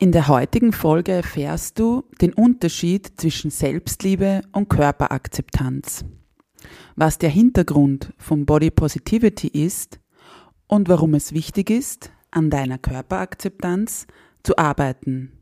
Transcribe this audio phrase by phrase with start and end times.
[0.00, 6.04] In der heutigen Folge erfährst du den Unterschied zwischen Selbstliebe und Körperakzeptanz,
[6.94, 9.98] was der Hintergrund von Body Positivity ist
[10.68, 14.06] und warum es wichtig ist, an deiner Körperakzeptanz
[14.44, 15.32] zu arbeiten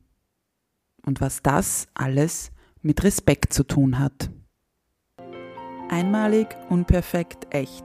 [1.05, 2.51] und was das alles
[2.81, 4.31] mit Respekt zu tun hat.
[5.91, 7.85] Einmalig, unperfekt, echt.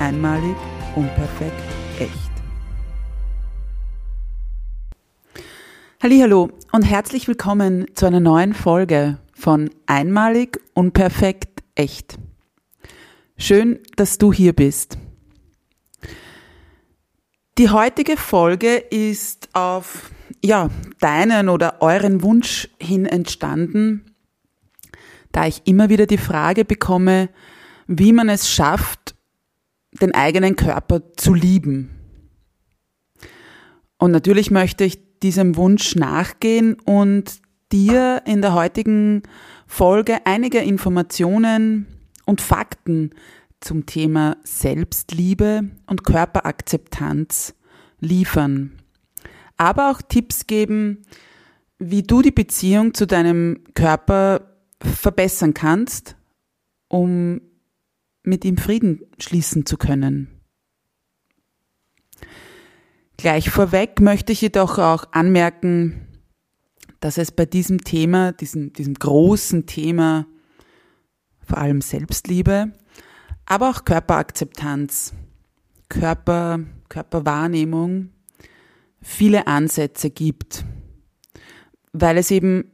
[0.00, 0.56] Einmalig,
[0.96, 1.62] unperfekt,
[2.00, 2.12] echt.
[6.02, 12.18] Hallo und herzlich willkommen zu einer neuen Folge von Einmalig, unperfekt, echt.
[13.38, 14.98] Schön, dass du hier bist.
[17.56, 20.10] Die heutige Folge ist auf
[20.42, 24.16] ja, deinen oder euren Wunsch hin entstanden,
[25.30, 27.28] da ich immer wieder die Frage bekomme,
[27.86, 29.13] wie man es schafft,
[30.00, 31.90] den eigenen Körper zu lieben.
[33.98, 37.40] Und natürlich möchte ich diesem Wunsch nachgehen und
[37.72, 39.22] dir in der heutigen
[39.66, 41.86] Folge einige Informationen
[42.26, 43.10] und Fakten
[43.60, 47.54] zum Thema Selbstliebe und Körperakzeptanz
[48.00, 48.72] liefern.
[49.56, 51.02] Aber auch Tipps geben,
[51.78, 56.16] wie du die Beziehung zu deinem Körper verbessern kannst,
[56.88, 57.40] um
[58.24, 60.28] mit ihm Frieden schließen zu können.
[63.16, 66.08] Gleich vorweg möchte ich jedoch auch anmerken,
[67.00, 70.26] dass es bei diesem Thema, diesem, diesem großen Thema,
[71.40, 72.72] vor allem Selbstliebe,
[73.46, 75.12] aber auch Körperakzeptanz,
[75.88, 78.10] Körper, Körperwahrnehmung,
[79.00, 80.64] viele Ansätze gibt,
[81.92, 82.72] weil es eben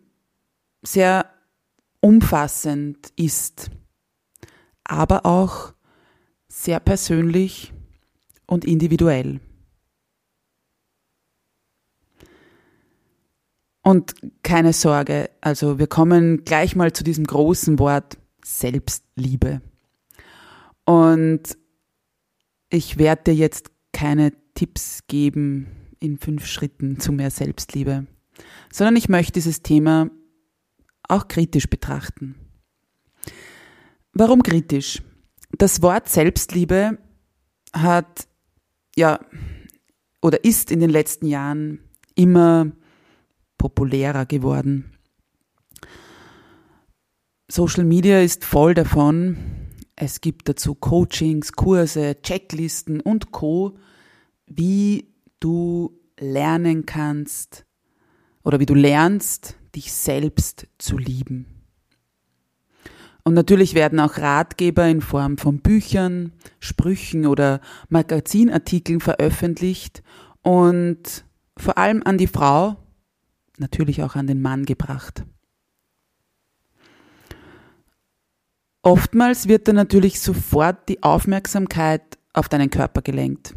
[0.82, 1.26] sehr
[2.00, 3.70] umfassend ist
[4.90, 5.72] aber auch
[6.48, 7.72] sehr persönlich
[8.46, 9.40] und individuell.
[13.82, 19.62] Und keine Sorge, also wir kommen gleich mal zu diesem großen Wort Selbstliebe.
[20.84, 21.56] Und
[22.68, 25.68] ich werde dir jetzt keine Tipps geben
[26.00, 28.06] in fünf Schritten zu mehr Selbstliebe,
[28.72, 30.10] sondern ich möchte dieses Thema
[31.08, 32.34] auch kritisch betrachten.
[34.12, 35.02] Warum kritisch?
[35.56, 36.98] Das Wort Selbstliebe
[37.72, 38.28] hat
[38.96, 39.20] ja
[40.22, 41.80] oder ist in den letzten Jahren
[42.14, 42.72] immer
[43.56, 44.92] populärer geworden.
[47.50, 49.36] Social Media ist voll davon.
[49.96, 53.76] Es gibt dazu Coachings, Kurse, Checklisten und Co,
[54.46, 57.66] wie du lernen kannst
[58.42, 61.59] oder wie du lernst, dich selbst zu lieben.
[63.22, 70.02] Und natürlich werden auch Ratgeber in Form von Büchern, Sprüchen oder Magazinartikeln veröffentlicht
[70.42, 71.24] und
[71.56, 72.76] vor allem an die Frau,
[73.58, 75.24] natürlich auch an den Mann gebracht.
[78.82, 83.54] Oftmals wird dann natürlich sofort die Aufmerksamkeit auf deinen Körper gelenkt,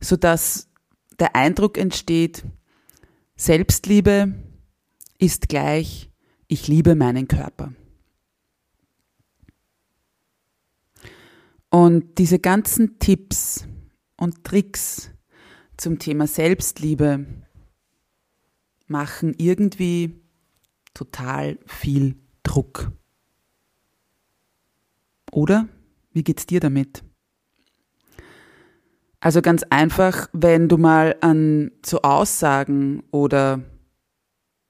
[0.00, 0.68] sodass
[1.18, 2.44] der Eindruck entsteht,
[3.34, 4.34] Selbstliebe
[5.18, 6.10] ist gleich,
[6.46, 7.72] ich liebe meinen Körper.
[11.72, 13.66] Und diese ganzen Tipps
[14.18, 15.10] und Tricks
[15.78, 17.24] zum Thema Selbstliebe
[18.88, 20.20] machen irgendwie
[20.92, 22.92] total viel Druck.
[25.30, 25.66] Oder?
[26.12, 27.04] Wie geht's dir damit?
[29.20, 33.62] Also ganz einfach, wenn du mal an so Aussagen oder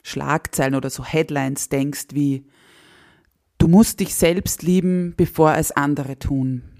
[0.04, 2.46] Schlagzeilen oder so Headlines denkst wie
[3.58, 6.71] Du musst dich selbst lieben, bevor es andere tun.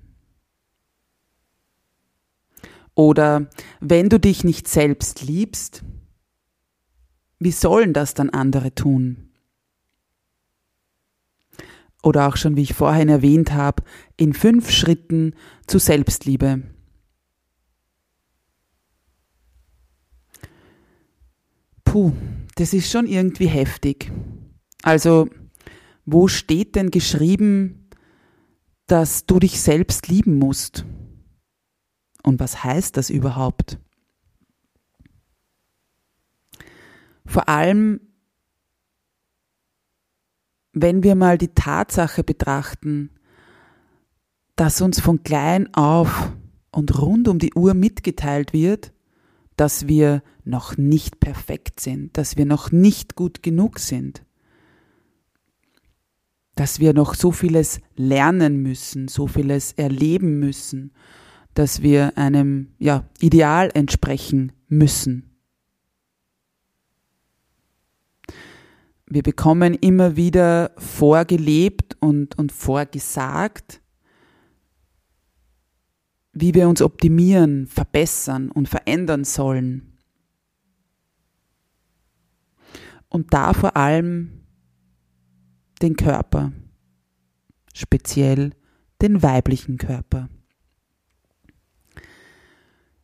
[2.95, 3.49] Oder
[3.81, 5.83] wenn du dich nicht selbst liebst,
[7.39, 9.33] wie sollen das dann andere tun?
[12.03, 13.83] oder auch schon, wie ich vorhin erwähnt habe,
[14.17, 15.35] in fünf Schritten
[15.67, 16.63] zu Selbstliebe.
[21.85, 22.13] Puh,
[22.57, 24.11] das ist schon irgendwie heftig.
[24.83, 25.29] Also,
[26.05, 27.89] wo steht denn geschrieben,
[28.87, 30.85] dass du dich selbst lieben musst?
[32.23, 33.79] Und was heißt das überhaupt?
[37.27, 38.01] Vor allem,
[40.73, 43.11] wenn wir mal die Tatsache betrachten,
[44.57, 46.33] dass uns von klein auf
[46.71, 48.93] und rund um die Uhr mitgeteilt wird,
[49.57, 54.25] dass wir noch nicht perfekt sind, dass wir noch nicht gut genug sind,
[56.55, 60.93] dass wir noch so vieles lernen müssen, so vieles erleben müssen,
[61.55, 65.33] dass wir einem ja, Ideal entsprechen müssen.
[69.07, 73.83] Wir bekommen immer wieder vorgelebt und, und vorgesagt,
[76.33, 79.99] wie wir uns optimieren, verbessern und verändern sollen.
[83.11, 84.47] Und da vor allem
[85.83, 86.53] den Körper,
[87.75, 88.53] speziell
[89.03, 90.31] den weiblichen Körper.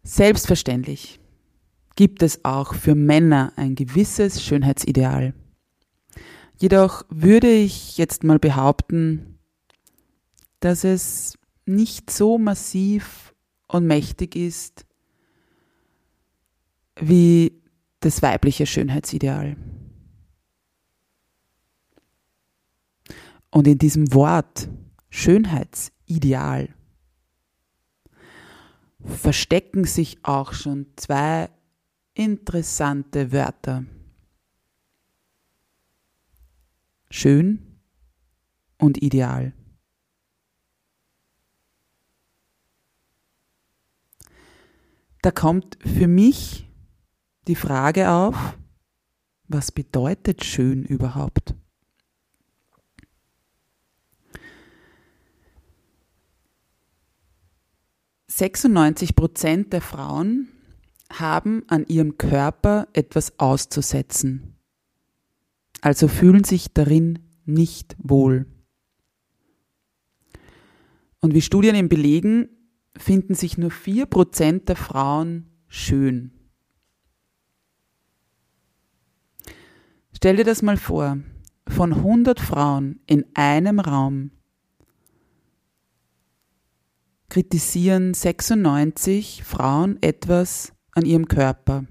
[0.08, 1.20] Selbstverständlich
[1.94, 5.34] gibt es auch für Männer ein gewisses Schönheitsideal.
[6.56, 9.38] Jedoch würde ich jetzt mal behaupten,
[10.60, 13.34] dass es nicht so massiv
[13.66, 14.86] und mächtig ist
[16.98, 17.60] wie
[18.00, 19.58] das weibliche Schönheitsideal.
[23.50, 24.70] Und in diesem Wort
[25.10, 26.74] Schönheitsideal
[29.08, 31.50] verstecken sich auch schon zwei
[32.14, 33.84] interessante Wörter.
[37.10, 37.80] schön
[38.78, 39.52] und ideal.
[45.22, 46.68] Da kommt für mich
[47.48, 48.56] die Frage auf,
[49.48, 51.54] was bedeutet schön überhaupt?
[58.38, 60.48] Sechsundneunzig Prozent der Frauen
[61.12, 64.58] haben an ihrem Körper etwas auszusetzen
[65.80, 68.46] also fühlen sich darin nicht wohl.
[71.20, 72.48] Und wie Studien eben belegen,
[72.96, 76.32] finden sich nur 4% der Frauen schön.
[80.12, 81.18] Stell dir das mal vor,
[81.68, 84.32] von 100 Frauen in einem Raum
[87.28, 91.84] kritisieren 96 Frauen etwas an ihrem Körper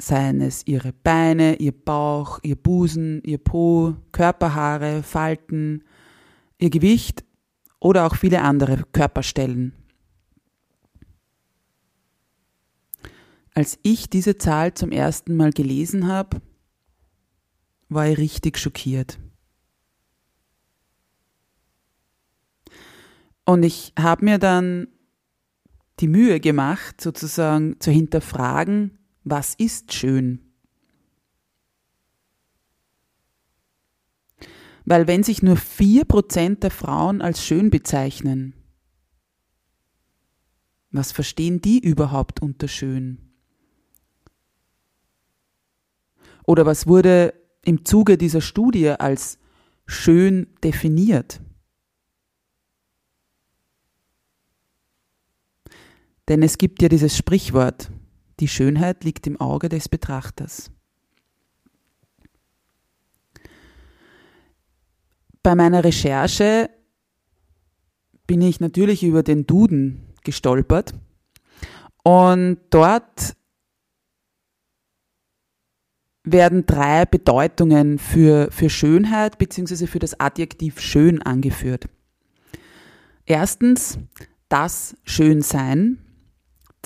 [0.00, 5.84] seien es ihre Beine, ihr Bauch, ihr Busen, ihr Po, Körperhaare, Falten,
[6.58, 7.24] ihr Gewicht
[7.80, 9.72] oder auch viele andere Körperstellen.
[13.54, 16.40] Als ich diese Zahl zum ersten Mal gelesen habe,
[17.88, 19.18] war ich richtig schockiert.
[23.48, 24.88] Und ich habe mir dann
[26.00, 30.52] die Mühe gemacht, sozusagen zu hinterfragen, was ist schön?
[34.84, 38.52] Weil wenn sich nur 4% der Frauen als schön bezeichnen,
[40.90, 43.32] was verstehen die überhaupt unter schön?
[46.44, 47.32] Oder was wurde
[47.64, 49.38] im Zuge dieser Studie als
[49.86, 51.40] schön definiert?
[56.28, 57.90] Denn es gibt ja dieses Sprichwort,
[58.40, 60.70] die Schönheit liegt im Auge des Betrachters.
[65.42, 66.68] Bei meiner Recherche
[68.26, 70.92] bin ich natürlich über den Duden gestolpert
[72.02, 73.34] und dort
[76.24, 79.86] werden drei Bedeutungen für, für Schönheit bzw.
[79.86, 81.88] für das Adjektiv schön angeführt.
[83.24, 83.98] Erstens
[84.50, 85.98] das Schönsein,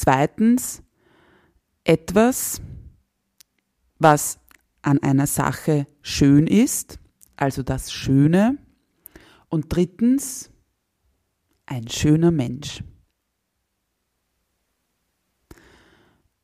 [0.03, 0.83] zweitens
[1.85, 2.61] etwas,
[3.99, 4.41] was
[4.83, 6.99] an einer Sache schön ist,
[7.37, 8.59] also das Schöne.
[9.49, 10.51] Und drittens,
[11.67, 12.83] ein schöner Mensch.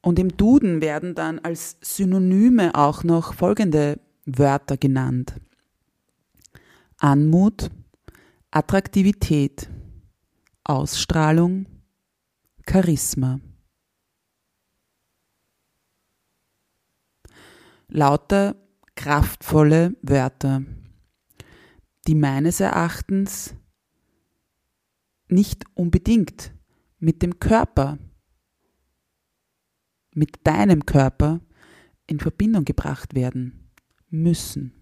[0.03, 5.35] Und im Duden werden dann als Synonyme auch noch folgende Wörter genannt.
[6.99, 7.71] Anmut,
[8.53, 9.69] Attraktivität,
[10.63, 11.67] Ausstrahlung,
[12.65, 13.41] Charisma.
[17.89, 18.57] Lauter
[18.95, 20.63] kraftvolle Wörter,
[22.07, 23.55] die meines Erachtens
[25.29, 26.53] nicht unbedingt
[26.99, 27.99] mit dem Körper,
[30.15, 31.41] mit deinem Körper
[32.07, 33.71] in Verbindung gebracht werden
[34.11, 34.73] müssen.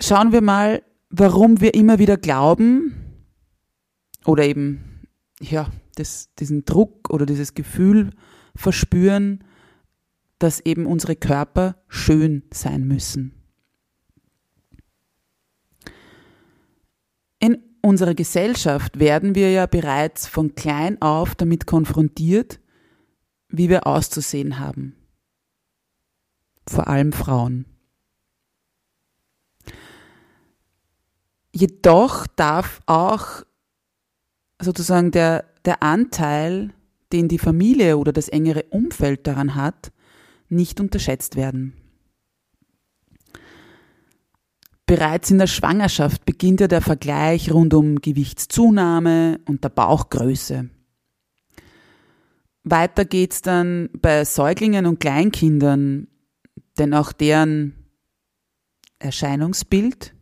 [0.00, 3.26] Schauen wir mal, warum wir immer wieder glauben
[4.24, 5.02] oder eben
[5.40, 8.10] ja, das, diesen Druck oder dieses Gefühl
[8.54, 9.44] verspüren,
[10.38, 13.34] dass eben unsere Körper schön sein müssen.
[17.40, 22.60] In unserer Gesellschaft werden wir ja bereits von klein auf damit konfrontiert,
[23.48, 24.94] wie wir auszusehen haben.
[26.68, 27.64] Vor allem Frauen.
[31.52, 33.42] Jedoch darf auch
[34.60, 36.72] sozusagen der, der Anteil,
[37.12, 39.92] den die Familie oder das engere Umfeld daran hat,
[40.48, 41.74] nicht unterschätzt werden.
[44.86, 50.70] Bereits in der Schwangerschaft beginnt ja der Vergleich rund um Gewichtszunahme und der Bauchgröße.
[52.64, 56.08] Weiter geht's dann bei Säuglingen und Kleinkindern,
[56.78, 57.74] denn auch deren
[58.98, 60.14] Erscheinungsbild,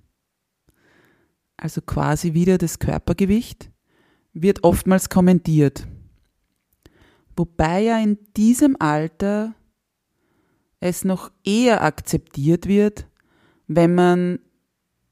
[1.57, 3.71] also quasi wieder das Körpergewicht,
[4.43, 5.87] wird oftmals kommentiert.
[7.37, 9.55] Wobei ja in diesem Alter
[10.81, 13.09] es noch eher akzeptiert wird,
[13.67, 14.39] wenn man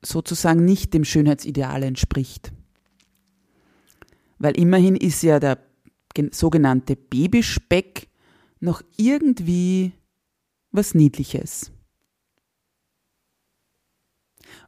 [0.03, 2.53] sozusagen nicht dem Schönheitsideal entspricht.
[4.39, 5.59] Weil immerhin ist ja der
[6.33, 8.09] sogenannte Babyspeck
[8.61, 9.93] noch irgendwie
[10.71, 11.73] was Niedliches.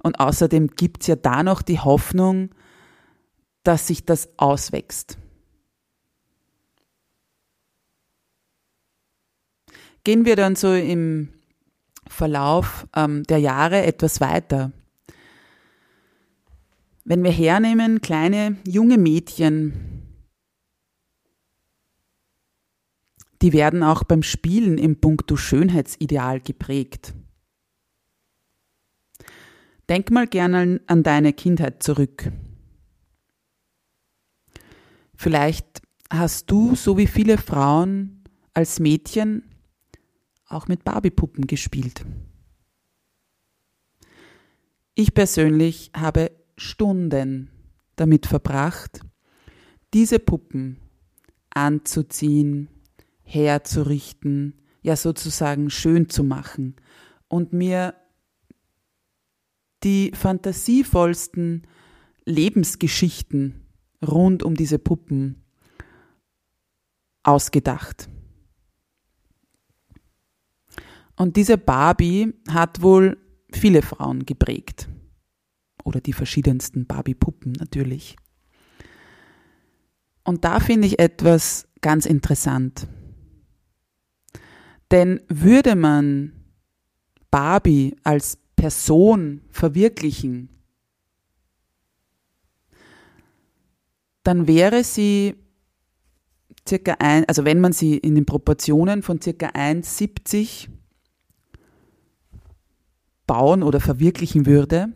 [0.03, 2.51] Und außerdem gibt es ja da noch die Hoffnung,
[3.67, 5.19] dass sich das auswächst.
[10.05, 11.31] Gehen wir dann so im
[12.07, 14.71] Verlauf ähm, der Jahre etwas weiter.
[17.05, 20.13] Wenn wir hernehmen, kleine junge Mädchen,
[23.43, 27.15] die werden auch beim Spielen im Punkto Schönheitsideal geprägt.
[29.89, 32.31] Denk mal gerne an deine Kindheit zurück.
[35.17, 39.43] Vielleicht hast du, so wie viele Frauen, als Mädchen
[40.49, 42.05] auch mit Barbiepuppen gespielt.
[44.95, 47.51] Ich persönlich habe Stunden
[47.97, 49.01] damit verbracht,
[49.93, 50.79] diese Puppen
[51.51, 52.69] anzuziehen,
[53.23, 56.77] herzurichten, ja sozusagen schön zu machen
[57.29, 57.95] und mir
[59.83, 61.67] die fantasievollsten
[62.25, 63.66] Lebensgeschichten
[64.07, 65.45] rund um diese Puppen
[67.23, 68.09] ausgedacht.
[71.17, 73.19] Und diese Barbie hat wohl
[73.53, 74.89] viele Frauen geprägt.
[75.85, 78.17] Oder die verschiedensten Barbie-Puppen natürlich.
[80.25, 82.89] Und da finde ich etwas ganz interessant.
[84.91, 86.33] Denn würde man
[87.31, 90.49] Barbie als Person verwirklichen,
[94.27, 95.37] dann wäre sie
[96.69, 100.69] circa ein, also wenn man sie in den Proportionen von circa 1,70
[103.27, 104.93] bauen oder verwirklichen würde,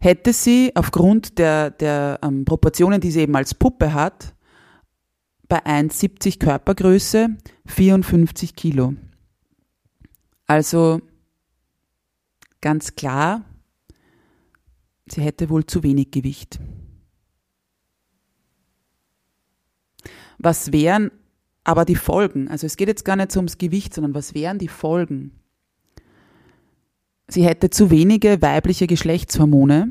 [0.00, 4.34] hätte sie aufgrund der, der ähm, Proportionen, die sie eben als Puppe hat,
[5.48, 7.36] bei 1,70 Körpergröße
[7.66, 8.94] 54 Kilo.
[10.46, 11.00] Also
[12.60, 13.44] ganz klar,
[15.08, 16.58] sie hätte wohl zu wenig Gewicht.
[20.38, 21.10] Was wären
[21.64, 22.48] aber die Folgen?
[22.48, 25.32] Also es geht jetzt gar nicht so ums Gewicht, sondern was wären die Folgen?
[27.28, 29.90] Sie hätte zu wenige weibliche Geschlechtshormone,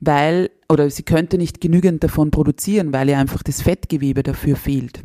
[0.00, 5.04] weil, oder sie könnte nicht genügend davon produzieren, weil ihr einfach das Fettgewebe dafür fehlt.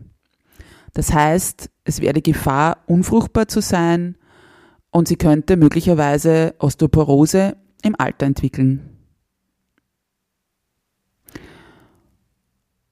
[0.93, 4.15] Das heißt, es wäre Gefahr, unfruchtbar zu sein
[4.89, 8.90] und sie könnte möglicherweise Osteoporose im Alter entwickeln.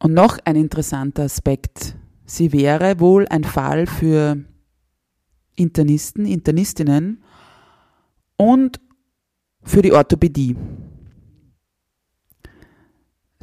[0.01, 1.95] Und noch ein interessanter Aspekt.
[2.25, 4.37] Sie wäre wohl ein Fall für
[5.55, 7.21] Internisten, Internistinnen
[8.37, 8.79] und
[9.61, 10.55] für die Orthopädie.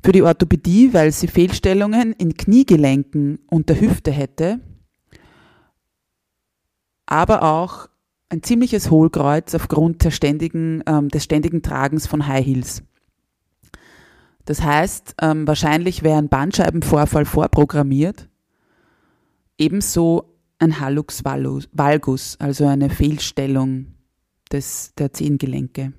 [0.03, 4.61] Für die Orthopädie, weil sie Fehlstellungen in Kniegelenken und der Hüfte hätte,
[7.07, 7.89] aber auch
[8.29, 12.83] ein ziemliches Hohlkreuz aufgrund ständigen, ähm, des ständigen Tragens von High Heels.
[14.47, 18.29] Das heißt, ähm, wahrscheinlich wäre ein Bandscheibenvorfall vorprogrammiert
[19.59, 23.95] ebenso ein Hallux valgus, also eine Fehlstellung
[24.51, 25.93] des, der Zehengelenke.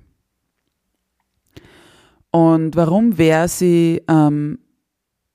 [2.30, 4.58] Und warum wäre sie ähm,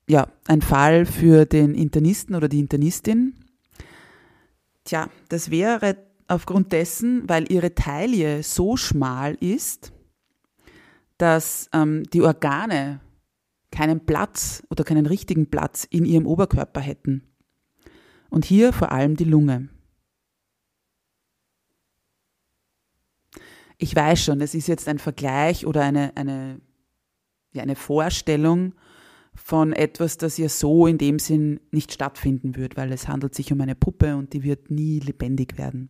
[0.08, 3.36] ja, ein Fall für den Internisten oder die Internistin?
[4.84, 9.94] Tja, das wäre aufgrund dessen, weil ihre Taille so schmal ist,
[11.18, 13.02] dass ähm, die Organe
[13.72, 17.24] keinen Platz oder keinen richtigen Platz in ihrem Oberkörper hätten.
[18.30, 19.70] Und hier vor allem die Lunge.
[23.78, 26.62] Ich weiß schon, es ist jetzt ein Vergleich oder eine, eine,
[27.52, 28.76] ja, eine Vorstellung
[29.36, 33.52] von etwas, das ja so in dem Sinn nicht stattfinden wird, weil es handelt sich
[33.52, 35.90] um eine Puppe und die wird nie lebendig werden.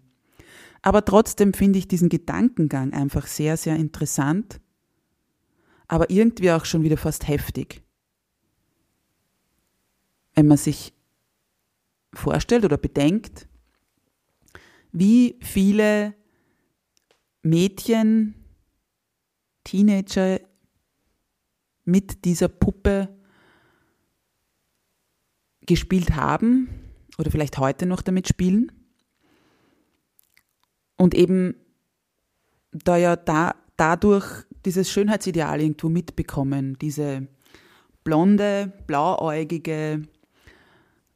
[0.82, 4.60] Aber trotzdem finde ich diesen Gedankengang einfach sehr, sehr interessant,
[5.88, 7.82] aber irgendwie auch schon wieder fast heftig.
[10.36, 10.94] Wenn man sich
[12.14, 13.48] vorstellt oder bedenkt,
[14.92, 16.16] wie viele
[17.42, 18.36] Mädchen,
[19.64, 20.40] Teenager
[21.86, 23.10] mit dieser Puppe
[25.62, 26.70] gespielt haben
[27.18, 28.72] oder vielleicht heute noch damit spielen.
[30.96, 31.56] Und eben
[32.72, 37.28] da ja da, dadurch dieses Schönheitsideal irgendwo mitbekommen, diese
[38.04, 40.04] blonde, blauäugige,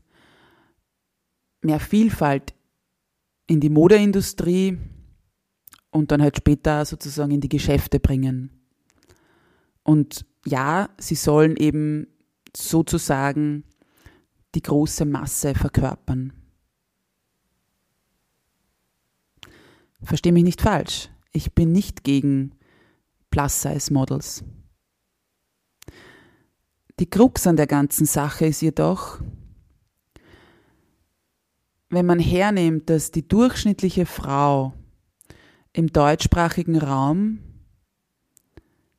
[1.60, 2.54] mehr Vielfalt
[3.46, 4.78] in die Modeindustrie
[5.90, 8.50] und dann halt später sozusagen in die Geschäfte bringen.
[9.82, 12.06] Und ja, sie sollen eben
[12.56, 13.64] sozusagen
[14.54, 16.32] die große Masse verkörpern.
[20.02, 21.10] Versteh mich nicht falsch.
[21.32, 22.54] Ich bin nicht gegen
[23.30, 24.44] Plus-Size-Models.
[27.00, 29.20] Die Krux an der ganzen Sache ist jedoch,
[31.88, 34.74] wenn man hernimmt, dass die durchschnittliche Frau
[35.72, 37.40] im deutschsprachigen Raum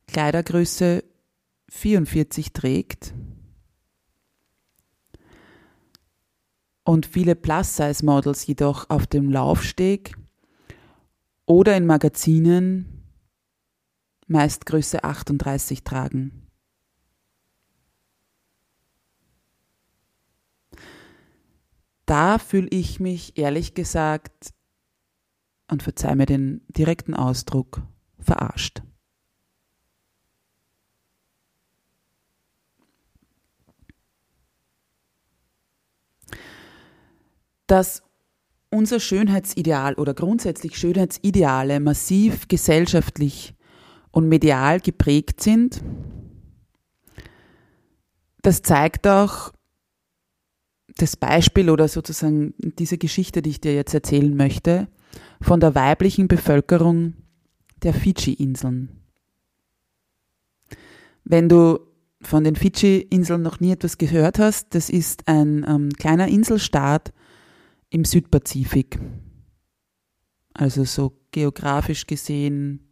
[0.07, 1.03] Kleidergröße
[1.69, 3.13] 44 trägt
[6.85, 10.15] und viele Plus-Size-Models jedoch auf dem Laufsteg
[11.45, 13.03] oder in Magazinen
[14.27, 16.47] meist Größe 38 tragen.
[22.05, 24.53] Da fühle ich mich ehrlich gesagt
[25.69, 27.81] und verzeih mir den direkten Ausdruck,
[28.19, 28.83] verarscht.
[37.67, 38.03] Dass
[38.69, 43.55] unser Schönheitsideal oder grundsätzlich Schönheitsideale massiv gesellschaftlich
[44.11, 45.81] und medial geprägt sind,
[48.41, 49.53] das zeigt auch
[50.97, 54.87] das Beispiel oder sozusagen diese Geschichte, die ich dir jetzt erzählen möchte,
[55.41, 57.15] von der weiblichen Bevölkerung
[57.83, 58.89] der Fidschi-Inseln.
[61.23, 61.79] Wenn du
[62.21, 67.13] von den Fidschi-Inseln noch nie etwas gehört hast, das ist ein ähm, kleiner Inselstaat
[67.95, 68.99] im Südpazifik.
[70.53, 72.87] Also so geografisch gesehen,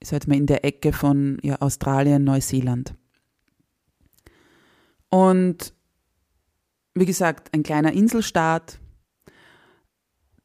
[0.00, 2.94] ist halt mal in der Ecke von ja, Australien, Neuseeland.
[5.10, 5.74] Und
[6.94, 8.80] wie gesagt, ein kleiner Inselstaat,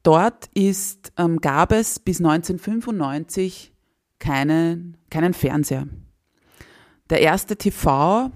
[0.02, 3.74] Dort ist, ähm, gab es bis 1995
[4.18, 5.88] keinen, keinen Fernseher.
[7.10, 8.30] Der erste TV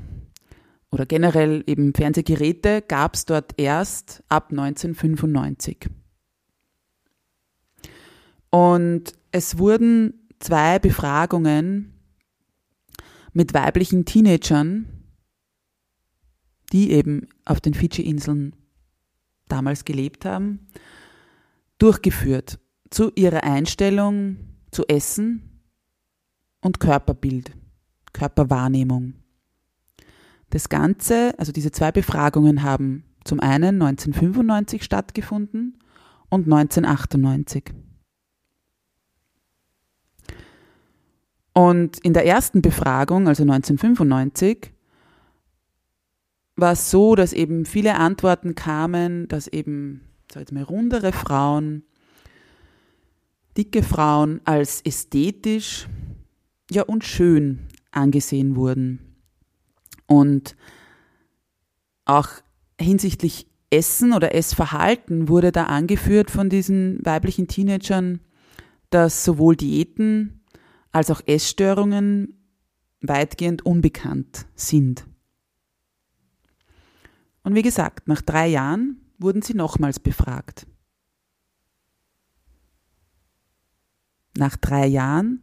[0.94, 5.90] oder generell eben Fernsehgeräte gab es dort erst ab 1995.
[8.50, 11.92] Und es wurden zwei Befragungen
[13.33, 14.87] mit weiblichen Teenagern,
[16.72, 18.54] die eben auf den Fidschi-Inseln
[19.48, 20.68] damals gelebt haben,
[21.78, 24.37] durchgeführt zu ihrer Einstellung
[24.70, 25.61] zu Essen
[26.61, 27.50] und Körperbild,
[28.12, 29.23] Körperwahrnehmung.
[30.54, 35.80] Das Ganze, also diese zwei Befragungen haben zum einen 1995 stattgefunden
[36.28, 37.74] und 1998.
[41.54, 44.72] Und in der ersten Befragung, also 1995,
[46.54, 51.82] war es so, dass eben viele Antworten kamen, dass eben, jetzt mal, rundere Frauen,
[53.56, 55.88] dicke Frauen als ästhetisch,
[56.70, 59.13] ja und schön angesehen wurden.
[60.14, 60.55] Und
[62.05, 62.29] auch
[62.81, 68.20] hinsichtlich Essen oder Essverhalten wurde da angeführt von diesen weiblichen Teenagern,
[68.90, 70.44] dass sowohl Diäten
[70.92, 72.46] als auch Essstörungen
[73.00, 75.05] weitgehend unbekannt sind.
[77.42, 80.68] Und wie gesagt, nach drei Jahren wurden sie nochmals befragt.
[84.37, 85.42] Nach drei Jahren,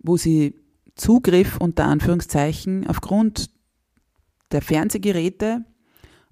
[0.00, 0.60] wo sie
[0.96, 3.50] Zugriff unter Anführungszeichen aufgrund
[4.52, 5.64] der Fernsehgeräte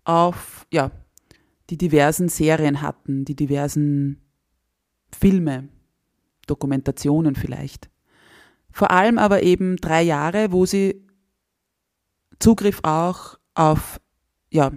[0.05, 0.91] auf ja,
[1.71, 4.21] die diversen Serien hatten, die diversen
[5.13, 5.69] Filme,
[6.47, 7.91] Dokumentationen vielleicht.
[8.73, 11.07] Vor allem aber eben drei Jahre, wo sie
[12.39, 14.01] Zugriff auch auf
[14.51, 14.73] ja,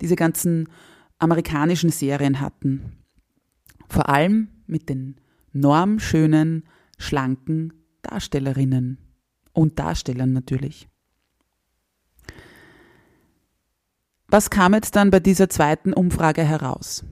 [0.00, 0.68] diese ganzen
[1.18, 3.04] amerikanischen Serien hatten.
[3.88, 5.16] Vor allem mit den
[5.52, 6.64] normschönen,
[6.98, 7.72] schlanken
[8.02, 8.98] Darstellerinnen
[9.52, 10.88] und Darstellern natürlich.
[14.28, 17.04] Was kam jetzt dann bei dieser zweiten Umfrage heraus?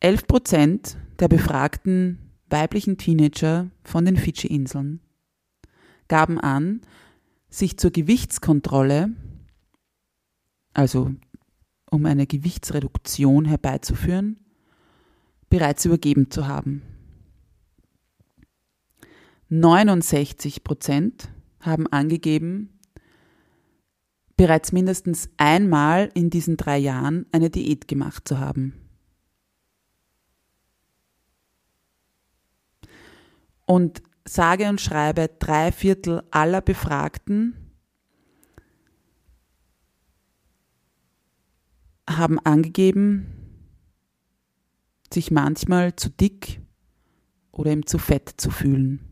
[0.00, 5.00] 11 Prozent der befragten weiblichen Teenager von den Fidschi-Inseln
[6.08, 6.82] gaben an,
[7.48, 9.10] sich zur Gewichtskontrolle,
[10.74, 11.10] also
[11.90, 14.38] um eine Gewichtsreduktion herbeizuführen,
[15.48, 16.82] bereits übergeben zu haben.
[19.48, 22.78] 69 Prozent haben angegeben,
[24.42, 28.74] bereits mindestens einmal in diesen drei Jahren eine Diät gemacht zu haben.
[33.66, 37.54] Und sage und schreibe, drei Viertel aller Befragten
[42.10, 43.28] haben angegeben,
[45.14, 46.60] sich manchmal zu dick
[47.52, 49.11] oder eben zu fett zu fühlen.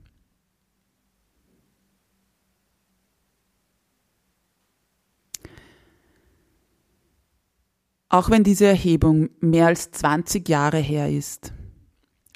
[8.13, 11.55] Auch wenn diese Erhebung mehr als 20 Jahre her ist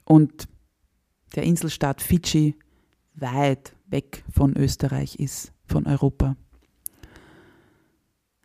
[0.04, 0.48] und
[1.34, 2.56] der Inselstaat Fidschi
[3.14, 6.36] weit weg von Österreich ist, von Europa,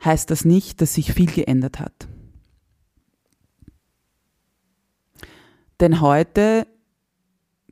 [0.04, 2.08] heißt das nicht, dass sich viel geändert hat.
[5.80, 6.66] Denn heute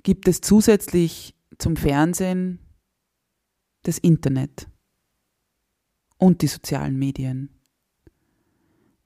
[0.04, 2.60] gibt es zusätzlich zum Fernsehen
[3.82, 4.70] das Internet
[6.18, 7.57] und die sozialen Medien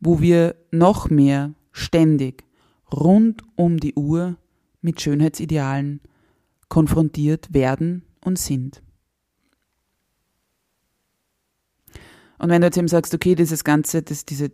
[0.01, 2.43] wo wir noch mehr ständig
[2.91, 4.35] rund um die Uhr
[4.81, 6.01] mit Schönheitsidealen
[6.67, 8.81] konfrontiert werden und sind.
[12.39, 14.51] Und wenn du jetzt eben sagst, okay, dieses Ganze, das, diese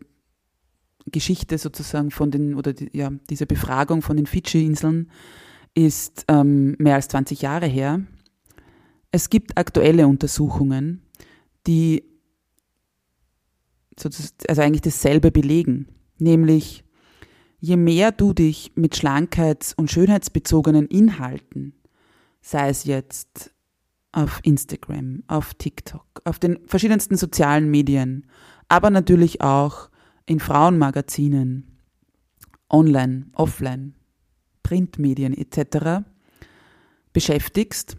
[1.05, 5.09] Geschichte sozusagen von den, oder die, ja, diese Befragung von den Fidschi-Inseln
[5.73, 8.01] ist ähm, mehr als 20 Jahre her.
[9.11, 11.01] Es gibt aktuelle Untersuchungen,
[11.65, 12.03] die
[14.05, 15.87] also eigentlich dasselbe belegen.
[16.19, 16.83] Nämlich,
[17.59, 21.73] je mehr du dich mit schlankheits- und schönheitsbezogenen Inhalten,
[22.41, 23.51] sei es jetzt
[24.11, 28.25] auf Instagram, auf TikTok, auf den verschiedensten sozialen Medien,
[28.69, 29.89] aber natürlich auch
[30.25, 31.79] in Frauenmagazinen,
[32.69, 33.95] online, offline,
[34.63, 36.03] Printmedien etc.
[37.13, 37.97] beschäftigst,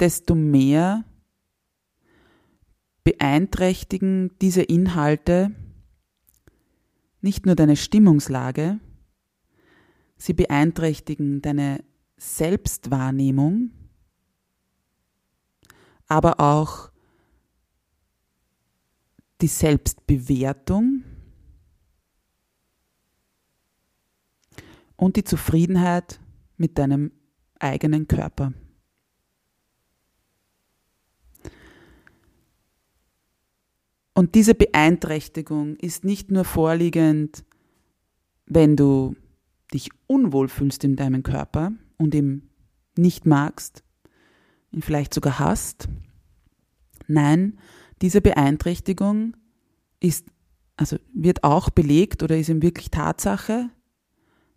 [0.00, 1.04] desto mehr
[3.04, 5.54] beeinträchtigen diese Inhalte
[7.20, 8.80] nicht nur deine Stimmungslage,
[10.16, 11.84] sie beeinträchtigen deine
[12.16, 13.70] Selbstwahrnehmung,
[16.06, 16.90] aber auch
[19.40, 21.04] die Selbstbewertung
[24.96, 26.20] und die Zufriedenheit
[26.56, 27.12] mit deinem
[27.58, 28.52] eigenen Körper.
[34.14, 37.44] Und diese Beeinträchtigung ist nicht nur vorliegend,
[38.46, 39.16] wenn du
[39.72, 42.50] dich unwohl fühlst in deinem Körper und ihm
[42.96, 43.82] nicht magst,
[44.70, 45.88] ihn vielleicht sogar hasst.
[47.06, 47.58] Nein,
[48.02, 49.36] diese Beeinträchtigung
[50.00, 50.26] ist,
[50.76, 53.70] also wird auch belegt oder ist ihm wirklich Tatsache,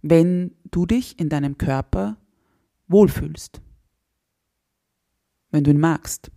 [0.01, 2.17] wenn du dich in deinem Körper
[2.87, 3.61] wohlfühlst.
[5.51, 6.31] Wenn du ihn magst.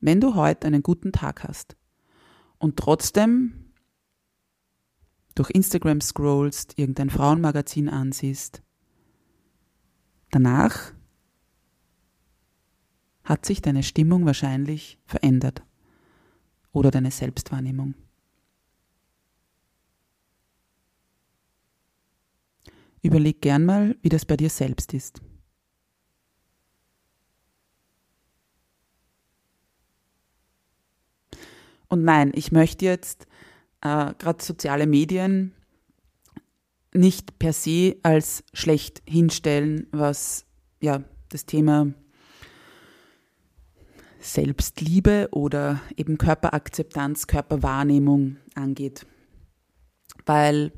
[0.00, 1.76] Wenn du heute einen guten Tag hast
[2.58, 3.72] und trotzdem
[5.34, 8.62] durch Instagram scrollst, irgendein Frauenmagazin ansiehst,
[10.30, 10.92] danach
[13.24, 15.62] hat sich deine Stimmung wahrscheinlich verändert
[16.72, 17.94] oder deine Selbstwahrnehmung.
[23.02, 25.20] Überleg gern mal, wie das bei dir selbst ist.
[31.88, 33.26] Und nein, ich möchte jetzt
[33.80, 35.54] äh, gerade soziale Medien
[36.94, 40.46] nicht per se als schlecht hinstellen, was
[40.80, 41.92] ja das Thema
[44.20, 49.06] Selbstliebe oder eben Körperakzeptanz, Körperwahrnehmung angeht.
[50.26, 50.72] Weil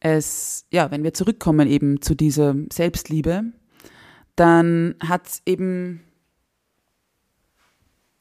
[0.00, 3.44] es, ja, wenn wir zurückkommen eben zu dieser Selbstliebe,
[4.36, 6.00] dann hat es eben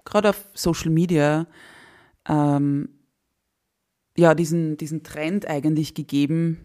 [0.05, 1.47] gerade auf Social Media
[2.27, 2.89] ähm,
[4.17, 6.59] ja diesen, diesen Trend eigentlich gegeben,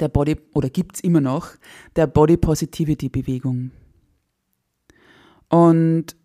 [0.00, 1.50] der Body, oder gibt es immer noch,
[1.96, 3.70] der Body Positivity Bewegung.
[5.48, 6.16] Und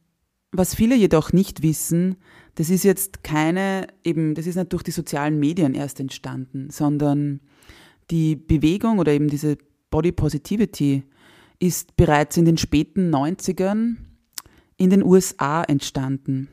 [0.51, 2.17] was viele jedoch nicht wissen,
[2.55, 7.39] das ist jetzt keine, eben, das ist nicht durch die sozialen Medien erst entstanden, sondern
[8.11, 9.57] die Bewegung oder eben diese
[9.89, 11.03] Body Positivity
[11.59, 13.95] ist bereits in den späten 90ern
[14.77, 16.49] in den USA entstanden.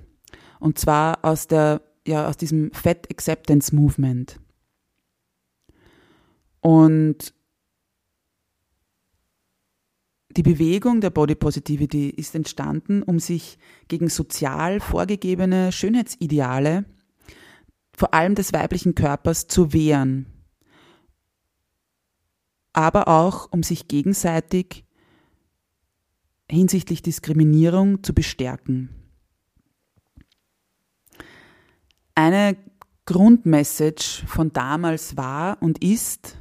[0.61, 4.39] Und zwar aus der, ja, aus diesem Fat Acceptance Movement.
[6.61, 7.35] Und
[10.37, 16.85] die Bewegung der Body Positivity ist entstanden, um sich gegen sozial vorgegebene Schönheitsideale,
[17.97, 20.27] vor allem des weiblichen Körpers, zu wehren.
[22.73, 24.85] Aber auch, um sich gegenseitig
[26.49, 29.00] hinsichtlich Diskriminierung zu bestärken.
[32.21, 32.59] Eine
[33.07, 36.37] Grundmessage von damals war und ist,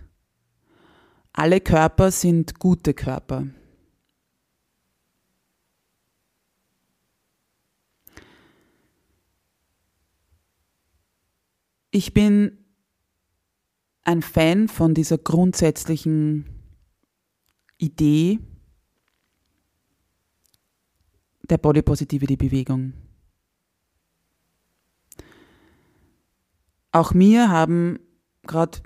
[1.32, 3.48] alle Körper sind gute Körper.
[11.92, 12.58] Ich bin
[14.02, 16.44] ein Fan von dieser grundsätzlichen
[17.78, 18.40] Idee
[21.50, 23.09] der Body Positivity Bewegung.
[26.92, 28.00] Auch mir haben
[28.44, 28.80] gerade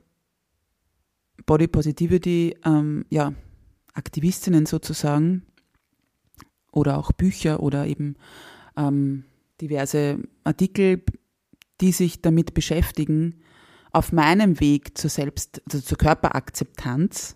[1.46, 3.34] Body Positivity, ähm, ja,
[3.94, 5.44] Aktivistinnen sozusagen
[6.72, 8.16] oder auch Bücher oder eben
[8.76, 9.26] ähm,
[9.62, 11.04] diverse Artikel,
[11.80, 13.42] die sich damit beschäftigen,
[13.92, 17.36] auf meinem Weg zur Selbst, also zur Körperakzeptanz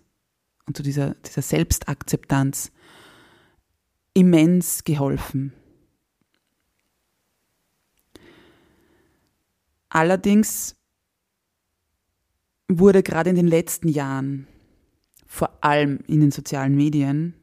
[0.65, 2.71] und zu dieser, dieser Selbstakzeptanz
[4.13, 5.53] immens geholfen.
[9.97, 10.75] Allerdings
[12.67, 14.47] wurde gerade in den letzten Jahren,
[15.25, 17.33] vor allem in den sozialen Medien,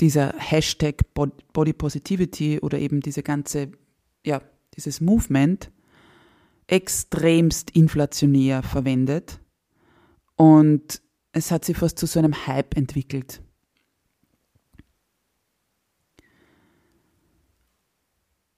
[0.00, 3.72] dieser Hashtag Body Positivity oder eben diese ganze,
[4.24, 4.40] ja,
[4.76, 5.72] dieses Movement
[6.68, 9.40] extremst inflationär verwendet
[10.36, 13.42] und es hat sich fast zu so einem Hype entwickelt.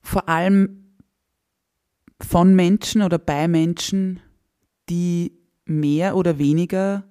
[0.03, 0.84] Vor allem
[2.25, 4.21] von Menschen oder bei Menschen,
[4.89, 5.33] die
[5.65, 7.05] mehr oder weniger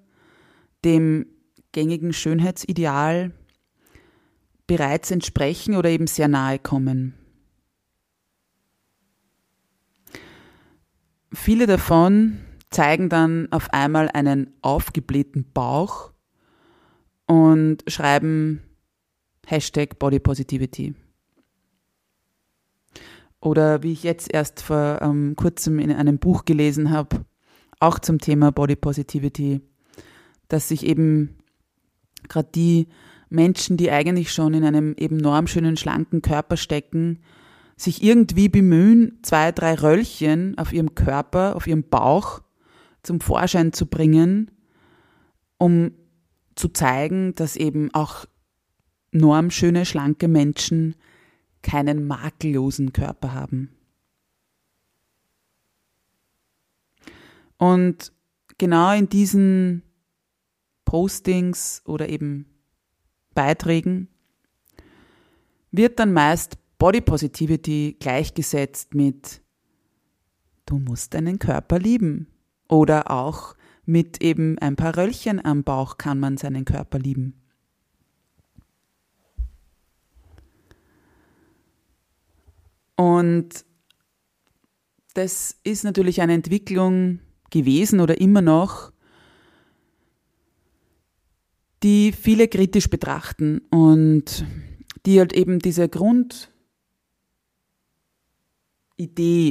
[0.83, 1.25] dem
[1.71, 3.31] gängigen Schönheitsideal
[4.67, 7.13] bereits entsprechen oder eben sehr nahe kommen.
[11.31, 16.11] Viele davon zeigen dann auf einmal einen aufgeblähten Bauch
[17.25, 18.61] und schreiben
[19.45, 20.95] Hashtag Body Positivity.
[23.43, 27.25] Oder wie ich jetzt erst vor ähm, kurzem in einem Buch gelesen habe,
[27.81, 29.59] auch zum Thema Body Positivity,
[30.47, 31.35] dass sich eben
[32.29, 32.87] gerade die
[33.27, 37.19] Menschen, die eigentlich schon in einem eben normschönen, schlanken Körper stecken,
[37.75, 42.39] sich irgendwie bemühen, zwei, drei Röllchen auf ihrem Körper, auf ihrem Bauch
[43.01, 44.51] zum Vorschein zu bringen,
[45.57, 45.91] um
[46.55, 48.25] zu zeigen, dass eben auch
[49.11, 50.95] normschöne, schlanke Menschen
[51.63, 53.69] keinen makellosen Körper haben.
[57.57, 58.11] Und
[58.57, 59.81] genau in diesen
[60.85, 62.45] Postings oder eben
[63.33, 64.09] Beiträgen
[65.71, 69.41] wird dann meist Body Positivity gleichgesetzt mit
[70.65, 72.27] du musst deinen Körper lieben
[72.67, 77.42] oder auch mit eben ein paar Röllchen am Bauch kann man seinen Körper lieben.
[82.95, 83.65] Und
[85.13, 88.91] das ist natürlich eine Entwicklung gewesen oder immer noch,
[91.83, 94.45] die viele kritisch betrachten und
[95.05, 96.47] die halt eben diese Grundidee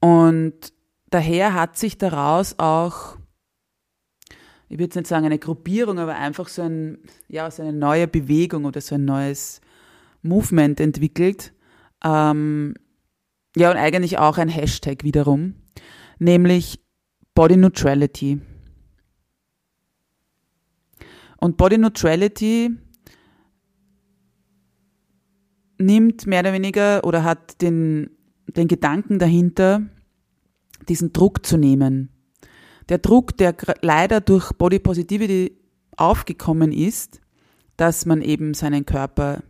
[0.00, 0.72] Und
[1.08, 3.16] daher hat sich daraus auch,
[4.68, 8.64] ich würde nicht sagen eine Gruppierung, aber einfach so, ein, ja, so eine neue Bewegung
[8.64, 9.60] oder so ein neues
[10.22, 11.52] Movement entwickelt.
[12.02, 12.74] Ähm,
[13.54, 15.54] ja, und eigentlich auch ein Hashtag wiederum,
[16.18, 16.84] nämlich
[17.36, 18.40] Body Neutrality.
[21.36, 22.72] Und Body Neutrality
[25.84, 28.10] nimmt mehr oder weniger oder hat den,
[28.46, 29.82] den Gedanken dahinter,
[30.88, 32.10] diesen Druck zu nehmen.
[32.88, 35.56] Der Druck, der leider durch Body Positivity
[35.96, 37.20] aufgekommen ist,
[37.76, 39.42] dass man eben seinen Körper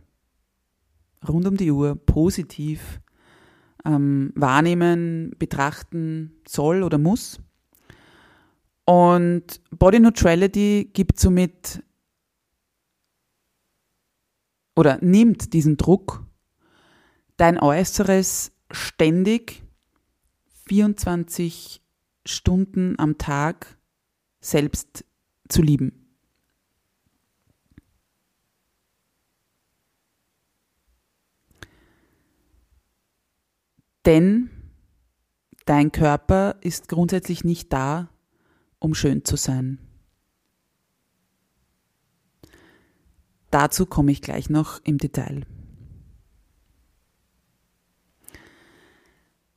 [1.27, 2.99] rund um die Uhr positiv
[3.85, 7.39] ähm, wahrnehmen, betrachten soll oder muss.
[8.85, 11.81] Und Body Neutrality gibt somit
[14.75, 16.25] oder nimmt diesen Druck,
[17.37, 19.63] dein Äußeres ständig
[20.67, 21.81] 24
[22.25, 23.77] Stunden am Tag
[24.39, 25.05] selbst
[25.49, 26.03] zu lieben.
[34.05, 34.49] Denn
[35.65, 38.09] dein Körper ist grundsätzlich nicht da,
[38.79, 39.79] um schön zu sein.
[43.53, 45.45] Dazu komme ich gleich noch im Detail.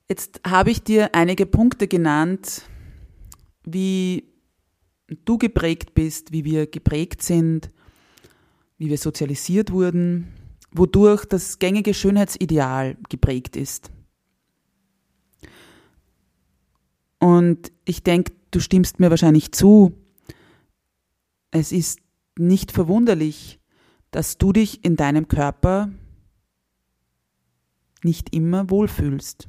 [0.07, 2.69] Jetzt habe ich dir einige Punkte genannt,
[3.65, 4.29] wie
[5.25, 7.71] du geprägt bist, wie wir geprägt sind,
[8.77, 10.31] wie wir sozialisiert wurden,
[10.73, 13.91] wodurch das gängige Schönheitsideal geprägt ist.
[17.19, 19.97] Und ich denke, du stimmst mir wahrscheinlich zu.
[21.51, 22.01] Es ist
[22.39, 23.59] nicht verwunderlich,
[24.17, 25.91] dass du dich in deinem Körper
[28.03, 29.47] nicht immer wohlfühlst.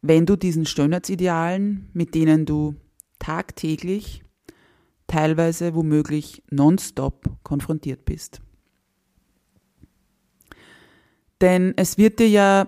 [0.00, 2.76] Wenn du diesen Schönheitsidealen, mit denen du
[3.18, 4.24] tagtäglich,
[5.08, 8.40] teilweise womöglich nonstop konfrontiert bist.
[11.42, 12.66] Denn es wird dir ja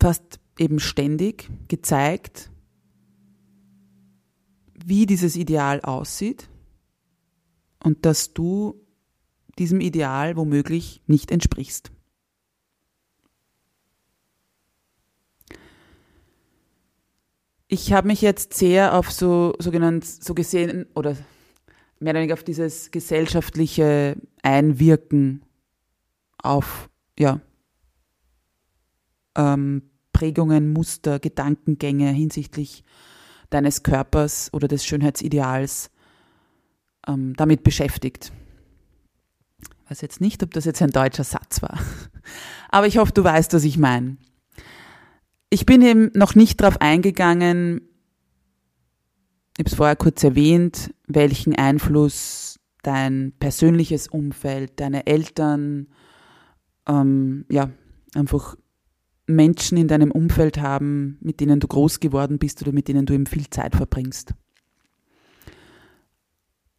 [0.00, 2.52] fast eben ständig gezeigt,
[4.72, 6.48] wie dieses Ideal aussieht
[7.82, 8.80] und dass du
[9.58, 11.90] diesem Ideal womöglich nicht entsprichst.
[17.68, 21.16] Ich habe mich jetzt sehr auf so sogenannt so gesehen oder
[22.00, 25.42] mehr oder weniger auf dieses gesellschaftliche Einwirken
[26.42, 27.40] auf ja
[29.36, 32.84] ähm, Prägungen, Muster, Gedankengänge hinsichtlich
[33.48, 35.91] deines Körpers oder des Schönheitsideals
[37.06, 38.32] ähm, damit beschäftigt.
[39.84, 41.78] Ich weiß jetzt nicht, ob das jetzt ein deutscher Satz war,
[42.68, 44.16] aber ich hoffe, du weißt, was ich meine.
[45.50, 47.82] Ich bin eben noch nicht darauf eingegangen,
[49.54, 55.88] ich habe es vorher kurz erwähnt, welchen Einfluss dein persönliches Umfeld, deine Eltern,
[56.88, 57.70] ähm, ja,
[58.14, 58.56] einfach
[59.26, 63.12] Menschen in deinem Umfeld haben, mit denen du groß geworden bist oder mit denen du
[63.12, 64.34] eben viel Zeit verbringst.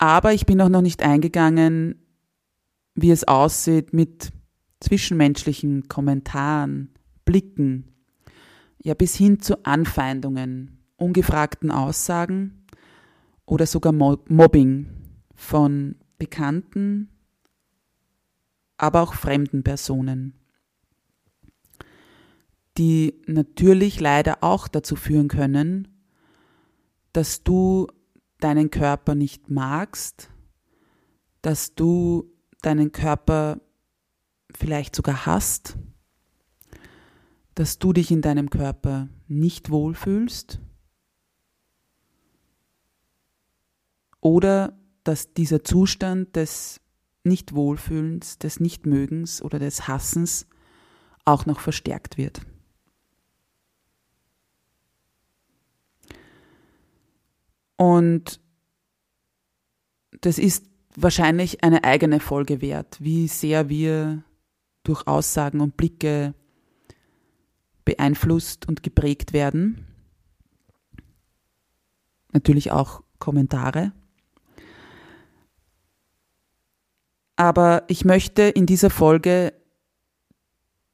[0.04, 1.95] Aber ich bin auch noch nicht eingegangen,
[2.93, 4.34] wie es aussieht mit
[4.82, 6.93] zwischenmenschlichen Kommentaren,
[7.24, 7.93] Blicken,
[8.84, 12.66] ja bis hin zu Anfeindungen, ungefragten Aussagen
[13.45, 14.89] oder sogar Mobbing
[15.36, 17.08] von Bekannten,
[18.76, 20.34] aber auch fremden Personen.
[22.78, 25.88] Die natürlich leider auch dazu führen können,
[27.14, 27.88] dass du
[28.44, 30.30] deinen Körper nicht magst,
[31.41, 32.32] dass du
[32.62, 33.62] deinen Körper
[34.54, 35.78] vielleicht sogar hast,
[37.56, 40.60] dass du dich in deinem Körper nicht wohlfühlst
[44.22, 46.80] oder dass dieser Zustand des
[47.24, 50.48] Nichtwohlfühlens, des Nichtmögens oder des Hassens
[51.26, 52.41] auch noch verstärkt wird.
[57.76, 58.39] Und
[60.21, 60.65] das ist
[60.95, 64.24] wahrscheinlich eine eigene Folge wert, wie sehr wir
[64.84, 66.34] durch Aussagen und Blicke
[67.86, 69.88] beeinflusst und geprägt werden.
[72.32, 73.91] Natürlich auch Kommentare.
[77.36, 79.53] Aber ich möchte in dieser Folge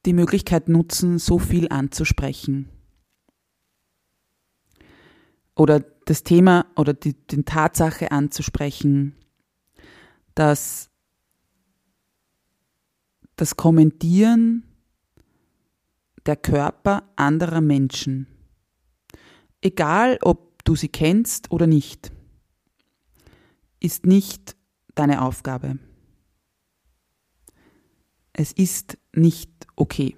[0.06, 2.70] die Möglichkeit nutzen, so viel anzusprechen.
[5.54, 9.14] Oder das Thema oder die, die Tatsache anzusprechen,
[10.34, 10.90] dass
[13.36, 14.64] das Kommentieren
[16.26, 18.26] der Körper anderer Menschen,
[19.60, 22.10] egal ob du sie kennst oder nicht,
[23.78, 24.56] ist nicht
[24.96, 25.78] deine Aufgabe.
[28.32, 30.16] Es ist nicht okay.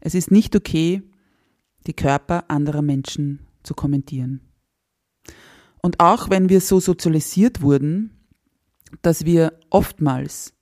[0.00, 1.04] Es ist nicht okay,
[1.86, 4.40] die Körper anderer Menschen zu kommentieren.
[5.82, 8.10] Und auch wenn wir so sozialisiert wurden,
[9.02, 10.52] dass wir oftmals,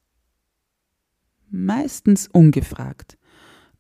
[1.51, 3.19] meistens ungefragt,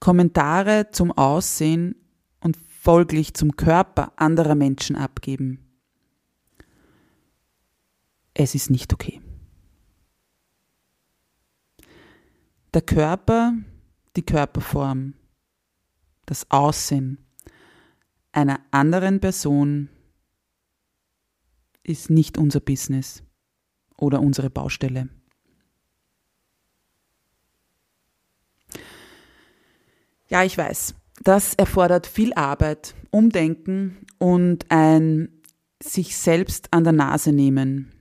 [0.00, 1.94] Kommentare zum Aussehen
[2.40, 5.64] und folglich zum Körper anderer Menschen abgeben.
[8.34, 9.20] Es ist nicht okay.
[12.74, 13.54] Der Körper,
[14.16, 15.14] die Körperform,
[16.26, 17.18] das Aussehen
[18.38, 19.88] einer anderen Person
[21.82, 23.24] ist nicht unser Business
[23.96, 25.08] oder unsere Baustelle.
[30.28, 35.30] Ja, ich weiß, das erfordert viel Arbeit, Umdenken und ein
[35.82, 37.92] sich selbst an der Nase nehmen.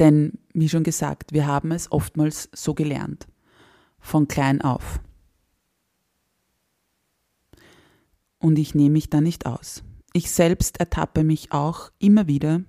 [0.00, 3.28] Denn, wie schon gesagt, wir haben es oftmals so gelernt,
[4.00, 5.00] von klein auf.
[8.40, 9.84] Und ich nehme mich da nicht aus.
[10.12, 12.62] Ich selbst ertappe mich auch immer wieder,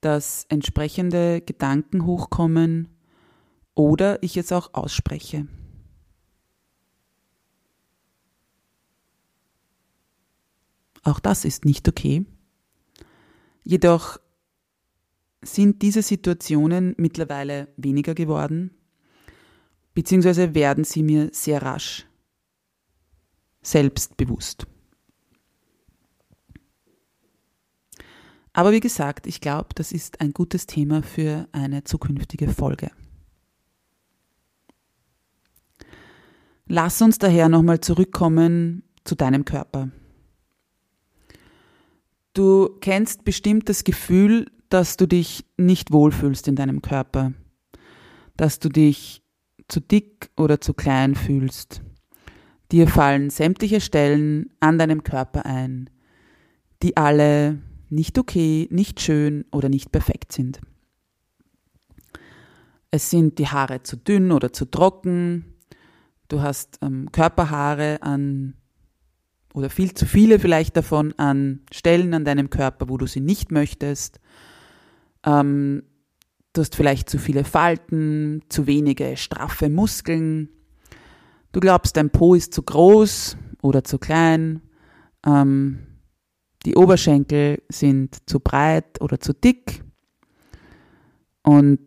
[0.00, 2.88] dass entsprechende Gedanken hochkommen
[3.74, 5.48] oder ich es auch ausspreche.
[11.02, 12.26] Auch das ist nicht okay.
[13.64, 14.18] Jedoch
[15.42, 18.72] sind diese Situationen mittlerweile weniger geworden,
[19.94, 22.09] beziehungsweise werden sie mir sehr rasch
[23.62, 24.66] selbstbewusst.
[28.52, 32.90] Aber wie gesagt, ich glaube, das ist ein gutes Thema für eine zukünftige Folge.
[36.66, 39.90] Lass uns daher nochmal zurückkommen zu deinem Körper.
[42.32, 47.32] Du kennst bestimmt das Gefühl, dass du dich nicht wohlfühlst in deinem Körper,
[48.36, 49.22] dass du dich
[49.66, 51.82] zu dick oder zu klein fühlst.
[52.72, 55.90] Dir fallen sämtliche Stellen an deinem Körper ein,
[56.82, 57.58] die alle
[57.88, 60.60] nicht okay, nicht schön oder nicht perfekt sind.
[62.90, 65.44] Es sind die Haare zu dünn oder zu trocken.
[66.28, 68.54] Du hast ähm, Körperhaare an
[69.52, 73.50] oder viel zu viele vielleicht davon an Stellen an deinem Körper, wo du sie nicht
[73.50, 74.20] möchtest.
[75.24, 75.82] Ähm,
[76.52, 80.48] du hast vielleicht zu viele Falten, zu wenige straffe Muskeln.
[81.52, 84.62] Du glaubst, dein Po ist zu groß oder zu klein.
[85.26, 85.86] Ähm,
[86.64, 89.82] die Oberschenkel sind zu breit oder zu dick
[91.42, 91.80] und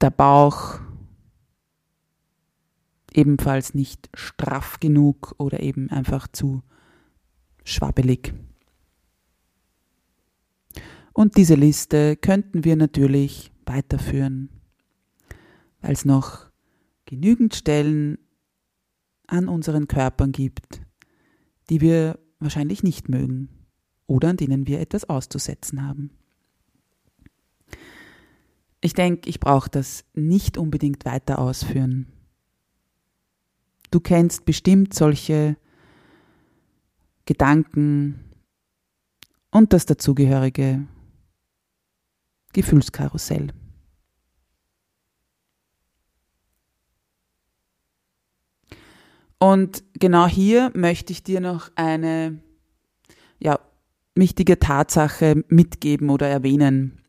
[0.00, 0.80] der Bauch
[3.12, 6.62] ebenfalls nicht straff genug oder eben einfach zu
[7.64, 8.32] schwabbelig.
[11.12, 14.48] Und diese Liste könnten wir natürlich weiterführen,
[15.82, 16.46] weil es noch
[17.04, 18.18] genügend Stellen
[19.30, 20.82] an unseren Körpern gibt,
[21.68, 23.48] die wir wahrscheinlich nicht mögen
[24.06, 26.10] oder an denen wir etwas auszusetzen haben.
[28.80, 32.06] Ich denke, ich brauche das nicht unbedingt weiter ausführen.
[33.90, 35.56] Du kennst bestimmt solche
[37.26, 38.24] Gedanken
[39.50, 40.86] und das dazugehörige
[42.52, 43.52] Gefühlskarussell.
[49.40, 52.38] Und genau hier möchte ich dir noch eine
[53.40, 53.58] ja,
[54.14, 57.00] wichtige Tatsache mitgeben oder erwähnen.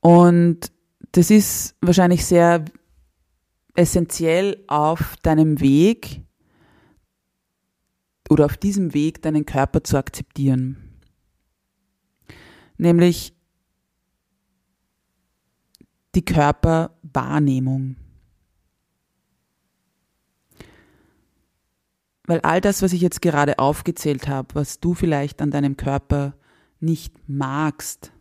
[0.00, 0.70] Und
[1.12, 2.64] das ist wahrscheinlich sehr
[3.74, 6.22] essentiell auf deinem Weg
[8.28, 10.86] oder auf diesem Weg deinen Körper zu akzeptieren.
[12.78, 13.34] nämlich
[16.14, 17.96] die Körperwahrnehmung.
[22.26, 26.34] Weil all das, was ich jetzt gerade aufgezählt habe, was du vielleicht an deinem Körper
[26.80, 28.12] nicht magst,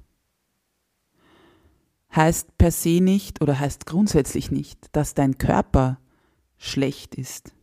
[2.16, 6.00] heißt per se nicht oder heißt grundsätzlich nicht, dass dein Körper
[6.58, 7.54] schlecht ist,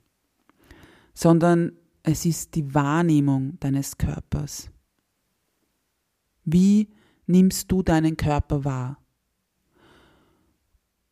[1.14, 1.72] sondern
[2.03, 4.70] es ist die Wahrnehmung deines Körpers.
[6.45, 6.88] Wie
[7.26, 8.99] nimmst du deinen Körper wahr?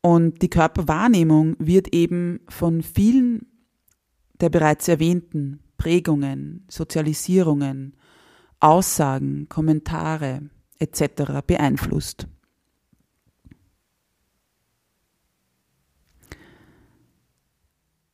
[0.02, 3.49] Und die Körperwahrnehmung wird eben von vielen
[4.40, 7.96] der bereits erwähnten Prägungen, Sozialisierungen,
[8.58, 11.42] Aussagen, Kommentare etc.
[11.46, 12.26] beeinflusst.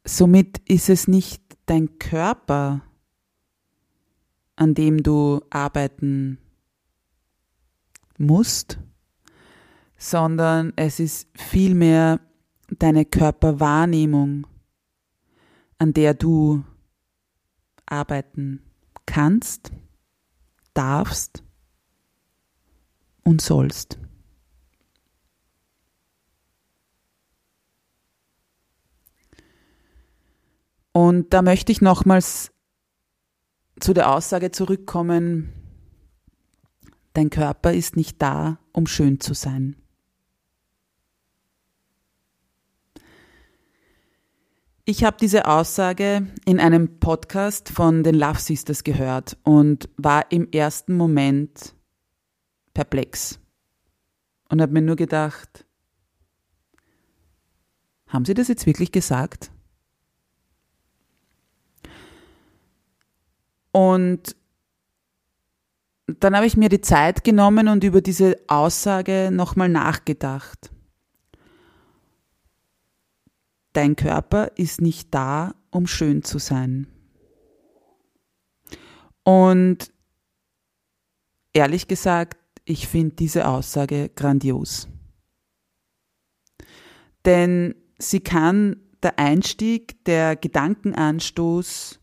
[0.04, 2.82] Somit ist es nicht dein Körper,
[4.54, 6.38] an dem du arbeiten
[8.16, 8.78] musst,
[9.96, 12.20] sondern es ist vielmehr
[12.78, 14.46] deine Körperwahrnehmung,
[15.78, 16.64] an der du
[17.86, 18.62] arbeiten
[19.06, 19.72] kannst,
[20.74, 21.42] darfst
[23.24, 23.98] und sollst.
[30.92, 32.52] Und da möchte ich nochmals
[33.78, 35.52] zu der Aussage zurückkommen,
[37.12, 39.76] dein Körper ist nicht da, um schön zu sein.
[44.88, 50.48] Ich habe diese Aussage in einem Podcast von den Love Sisters gehört und war im
[50.52, 51.74] ersten Moment
[52.72, 53.40] perplex
[54.48, 55.66] und habe mir nur gedacht,
[58.06, 59.50] haben Sie das jetzt wirklich gesagt?
[63.72, 64.36] Und
[66.06, 70.70] dann habe ich mir die Zeit genommen und über diese Aussage nochmal nachgedacht.
[73.76, 76.86] Dein Körper ist nicht da, um schön zu sein.
[79.22, 79.92] Und
[81.52, 84.88] ehrlich gesagt, ich finde diese Aussage grandios.
[87.26, 92.00] Denn sie kann der Einstieg, der Gedankenanstoß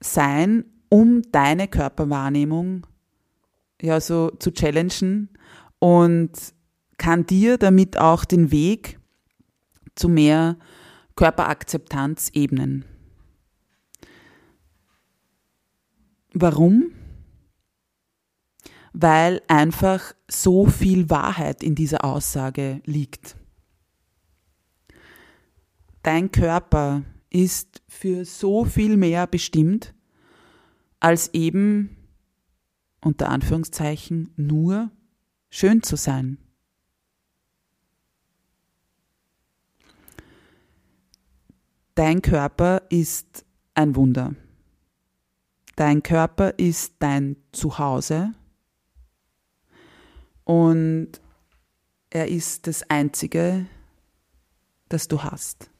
[0.00, 2.88] sein, um deine Körperwahrnehmung
[3.80, 5.28] ja so zu challengen
[5.78, 6.32] und
[7.02, 9.00] kann dir damit auch den Weg
[9.96, 10.56] zu mehr
[11.16, 12.84] Körperakzeptanz ebnen.
[16.32, 16.92] Warum?
[18.92, 23.34] Weil einfach so viel Wahrheit in dieser Aussage liegt.
[26.04, 29.92] Dein Körper ist für so viel mehr bestimmt,
[31.00, 31.96] als eben
[33.00, 34.92] unter Anführungszeichen nur
[35.50, 36.38] schön zu sein.
[41.94, 44.34] Dein Körper ist ein Wunder.
[45.76, 48.32] Dein Körper ist dein Zuhause
[50.44, 51.20] und
[52.08, 53.66] er ist das Einzige,
[54.88, 55.70] das du hast.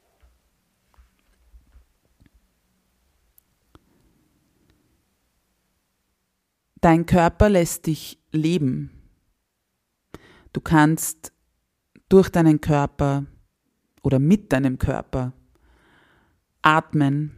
[6.82, 8.90] Dein Körper lässt dich leben.
[10.52, 11.32] Du kannst
[12.08, 13.24] durch deinen Körper
[14.02, 15.32] oder mit deinem Körper
[16.62, 17.32] atmen,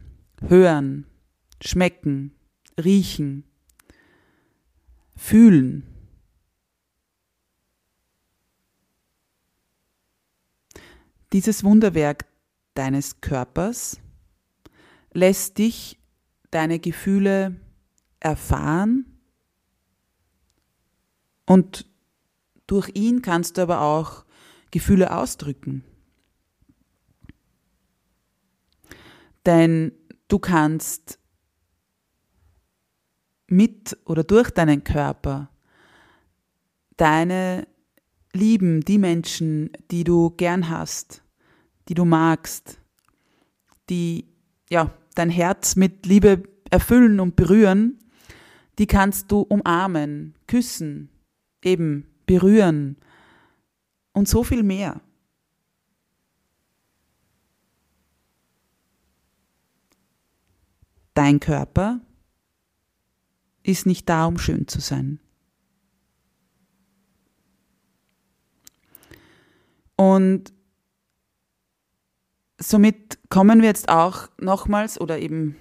[0.47, 1.05] hören,
[1.61, 2.35] schmecken,
[2.81, 3.43] riechen,
[5.15, 5.83] fühlen.
[11.33, 12.25] Dieses Wunderwerk
[12.75, 13.99] deines Körpers
[15.11, 15.99] lässt dich
[16.51, 17.55] deine Gefühle
[18.19, 19.05] erfahren
[21.45, 21.89] und
[22.67, 24.25] durch ihn kannst du aber auch
[24.71, 25.83] Gefühle ausdrücken.
[29.45, 29.91] Denn
[30.27, 31.19] du kannst
[33.47, 35.49] mit oder durch deinen Körper
[36.97, 37.67] deine
[38.33, 41.23] Lieben, die Menschen, die du gern hast,
[41.87, 42.79] die du magst,
[43.89, 44.25] die
[44.69, 47.99] ja dein Herz mit Liebe erfüllen und berühren,
[48.77, 51.09] die kannst du umarmen, küssen,
[51.63, 52.97] eben berühren
[54.13, 54.99] und so viel mehr.
[61.15, 62.01] Dein Körper
[63.63, 65.19] ist nicht da, um schön zu sein.
[69.95, 70.53] Und
[72.59, 75.55] somit kommen wir jetzt auch nochmals oder eben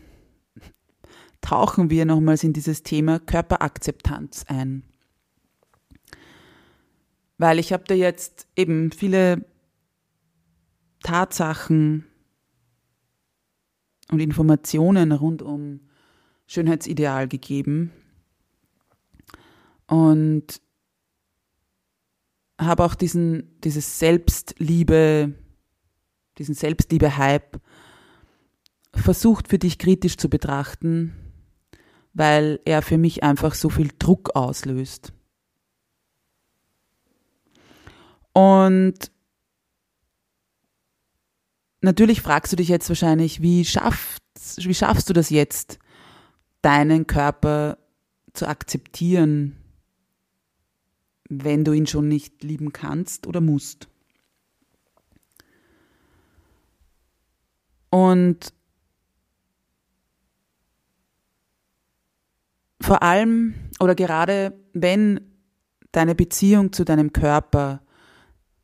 [1.41, 4.83] tauchen wir nochmals in dieses Thema Körperakzeptanz ein.
[7.39, 9.45] Weil ich habe da jetzt eben viele
[11.03, 12.07] Tatsachen
[14.11, 15.81] und Informationen rund um
[16.47, 17.91] Schönheitsideal gegeben
[19.87, 20.61] und
[22.59, 25.35] habe auch diesen, dieses Selbstliebe,
[26.39, 27.61] diesen Selbstliebe-Hype
[28.95, 31.15] versucht für dich kritisch zu betrachten,
[32.13, 35.13] weil er für mich einfach so viel Druck auslöst.
[38.33, 39.11] Und
[41.85, 44.22] natürlich fragst du dich jetzt wahrscheinlich, wie schaffst,
[44.57, 45.78] wie schaffst du das jetzt,
[46.62, 47.78] deinen Körper
[48.32, 49.57] zu akzeptieren,
[51.28, 53.89] wenn du ihn schon nicht lieben kannst oder musst?
[57.91, 58.53] Und
[62.80, 65.20] vor allem oder gerade wenn
[65.93, 67.82] deine Beziehung zu deinem Körper,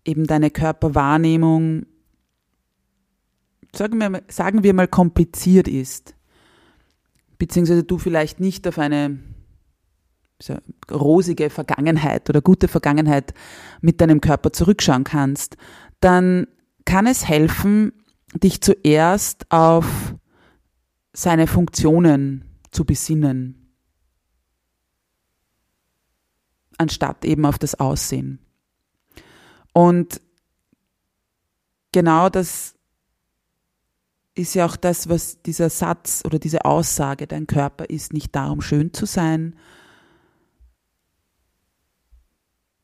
[0.04, 1.86] eben deine Körperwahrnehmung,
[3.74, 6.14] sagen wir, sagen wir mal, kompliziert ist,
[7.38, 9.18] beziehungsweise du vielleicht nicht auf eine
[10.90, 13.34] rosige Vergangenheit oder gute Vergangenheit
[13.82, 15.56] mit deinem Körper zurückschauen kannst,
[16.00, 16.46] dann
[16.86, 17.92] kann es helfen,
[18.34, 20.14] dich zuerst auf
[21.12, 23.60] seine Funktionen zu besinnen.
[26.80, 28.38] anstatt eben auf das Aussehen.
[29.74, 30.20] Und
[31.92, 32.74] genau das
[34.40, 38.60] ist ja auch das, was dieser Satz oder diese Aussage, dein Körper ist nicht darum
[38.60, 39.56] schön zu sein,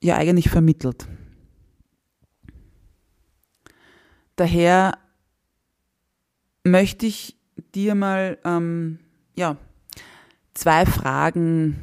[0.03, 1.09] ja eigentlich vermittelt.
[4.37, 4.99] Daher
[6.65, 7.37] möchte ich
[7.75, 8.99] dir mal ähm,
[9.35, 9.57] ja,
[10.53, 11.81] zwei Fragen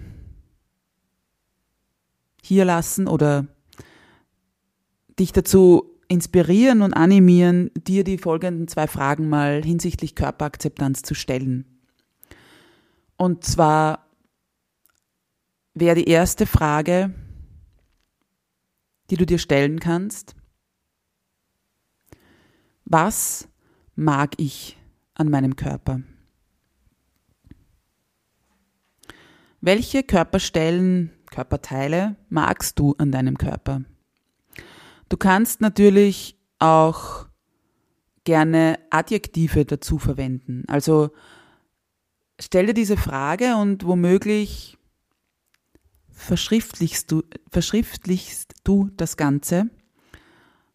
[2.44, 3.48] hier lassen oder
[5.20, 11.66] dich dazu inspirieren und animieren, dir die folgenden zwei Fragen mal hinsichtlich Körperakzeptanz zu stellen.
[13.18, 14.06] Und zwar
[15.74, 17.14] wäre die erste Frage,
[19.10, 20.36] die du dir stellen kannst,
[22.86, 23.48] was
[23.96, 24.78] mag ich
[25.16, 26.02] an meinem Körper?
[29.62, 33.84] Welche Körperstellen Körperteile magst du an deinem Körper?
[35.14, 37.28] Du kannst natürlich auch
[38.24, 40.64] gerne Adjektive dazu verwenden.
[40.66, 41.12] Also
[42.40, 44.76] stell dir diese Frage und womöglich
[46.10, 49.70] verschriftlichst du, verschriftlichst du das Ganze,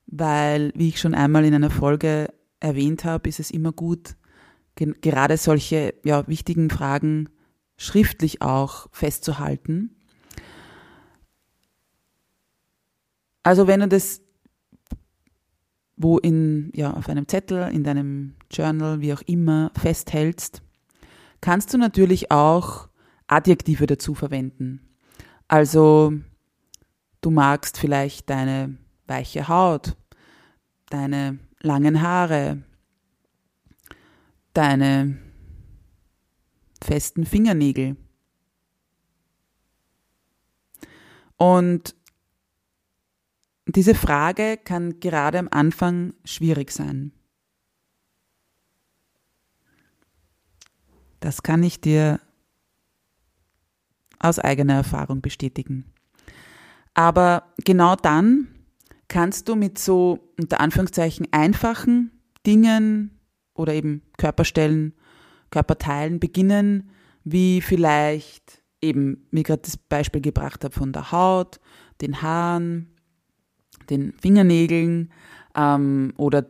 [0.07, 4.15] weil, wie ich schon einmal in einer Folge erwähnt habe, ist es immer gut,
[4.77, 7.29] gerade solche ja, wichtigen Fragen
[7.77, 9.97] schriftlich auch festzuhalten.
[13.43, 14.21] Also wenn du das
[15.99, 20.63] wo in, ja, auf einem Zettel, in deinem Journal, wie auch immer, festhältst,
[21.41, 22.89] kannst du natürlich auch
[23.27, 24.81] Adjektive dazu verwenden.
[25.49, 26.13] Also
[27.21, 29.97] du magst vielleicht deine weiche Haut,
[30.89, 32.63] deine langen Haare,
[34.55, 35.19] deine
[36.83, 37.97] festen Fingernägel.
[41.37, 41.95] Und
[43.77, 47.13] diese Frage kann gerade am Anfang schwierig sein.
[51.21, 52.21] Das kann ich dir
[54.19, 55.85] aus eigener Erfahrung bestätigen.
[56.95, 58.49] Aber genau dann
[59.09, 62.11] kannst du mit so unter Anführungszeichen einfachen
[62.47, 63.19] Dingen
[63.55, 64.95] oder eben Körperstellen,
[65.51, 66.91] Körperteilen beginnen,
[67.25, 71.61] wie vielleicht eben, wie gerade das Beispiel gebracht habe von der Haut,
[72.01, 72.98] den Haaren,
[73.91, 75.11] den Fingernägeln
[75.55, 76.47] ähm, oder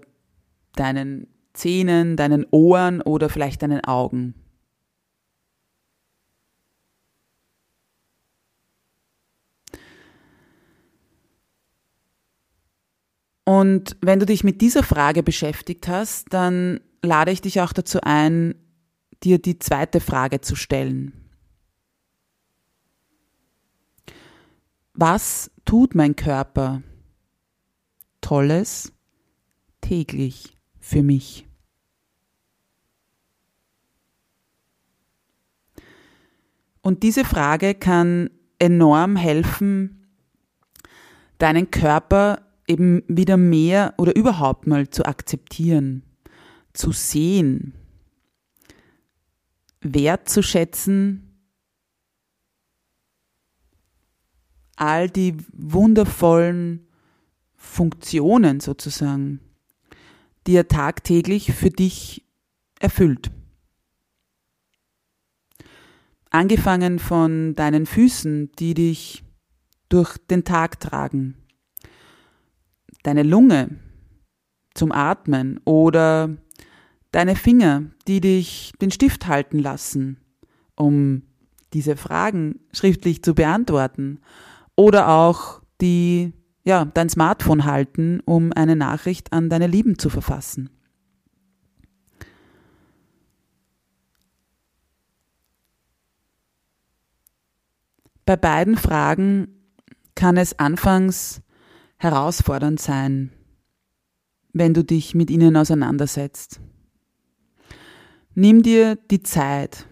[0.74, 4.34] deinen Zähnen, deinen Ohren oder vielleicht deinen Augen.
[13.44, 17.98] Und wenn du dich mit dieser Frage beschäftigt hast, dann lade ich dich auch dazu
[18.02, 18.54] ein,
[19.22, 21.12] dir die zweite Frage zu stellen.
[24.92, 26.82] Was tut mein Körper
[28.20, 28.92] Tolles
[29.80, 31.46] täglich für mich?
[36.80, 40.06] Und diese Frage kann enorm helfen,
[41.38, 46.02] deinen Körper eben wieder mehr oder überhaupt mal zu akzeptieren,
[46.72, 47.74] zu sehen,
[49.80, 51.24] wertzuschätzen,
[54.76, 56.87] all die wundervollen
[57.68, 59.40] Funktionen sozusagen,
[60.46, 62.24] die er tagtäglich für dich
[62.80, 63.30] erfüllt.
[66.30, 69.22] Angefangen von deinen Füßen, die dich
[69.88, 71.36] durch den Tag tragen,
[73.02, 73.78] deine Lunge
[74.74, 76.36] zum Atmen oder
[77.12, 80.18] deine Finger, die dich den Stift halten lassen,
[80.74, 81.22] um
[81.74, 84.20] diese Fragen schriftlich zu beantworten
[84.74, 86.32] oder auch die
[86.68, 90.68] ja, dein Smartphone halten, um eine Nachricht an deine Lieben zu verfassen.
[98.26, 99.48] Bei beiden Fragen
[100.14, 101.40] kann es anfangs
[101.96, 103.32] herausfordernd sein,
[104.52, 106.60] wenn du dich mit ihnen auseinandersetzt.
[108.34, 109.86] Nimm dir die Zeit.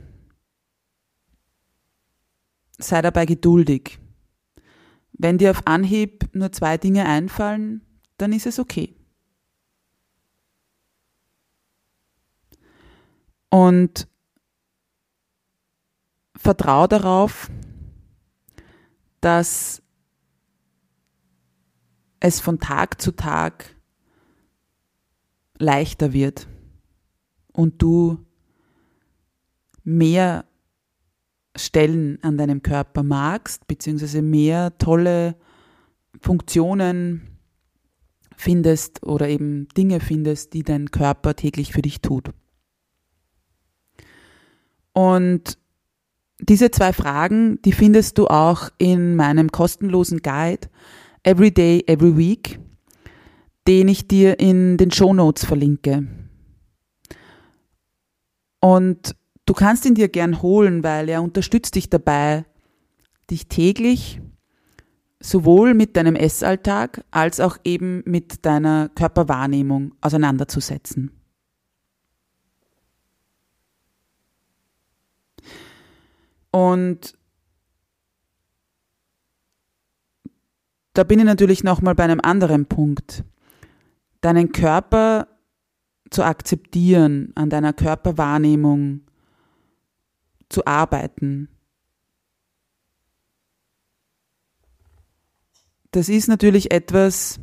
[2.76, 3.98] Sei dabei geduldig.
[5.18, 7.82] Wenn dir auf Anhieb nur zwei Dinge einfallen,
[8.18, 8.94] dann ist es okay.
[13.48, 14.08] Und
[16.36, 17.50] vertrau darauf,
[19.20, 19.82] dass
[22.20, 23.74] es von Tag zu Tag
[25.58, 26.46] leichter wird
[27.52, 28.24] und du
[29.82, 30.44] mehr
[31.56, 35.36] Stellen an deinem Körper magst, beziehungsweise mehr tolle
[36.20, 37.38] Funktionen
[38.36, 42.30] findest oder eben Dinge findest, die dein Körper täglich für dich tut.
[44.92, 45.58] Und
[46.40, 50.68] diese zwei Fragen, die findest du auch in meinem kostenlosen Guide
[51.22, 52.58] Every Day, Every Week,
[53.66, 56.06] den ich dir in den Show Notes verlinke.
[58.60, 59.16] Und
[59.46, 62.44] du kannst ihn dir gern holen, weil er unterstützt dich dabei,
[63.30, 64.20] dich täglich
[65.20, 71.10] sowohl mit deinem Essalltag als auch eben mit deiner Körperwahrnehmung auseinanderzusetzen.
[76.50, 77.18] Und
[80.94, 83.24] da bin ich natürlich nochmal bei einem anderen Punkt.
[84.22, 85.28] Deinen Körper
[86.10, 89.05] zu akzeptieren, an deiner Körperwahrnehmung
[90.48, 91.48] zu arbeiten.
[95.90, 97.40] Das ist natürlich etwas,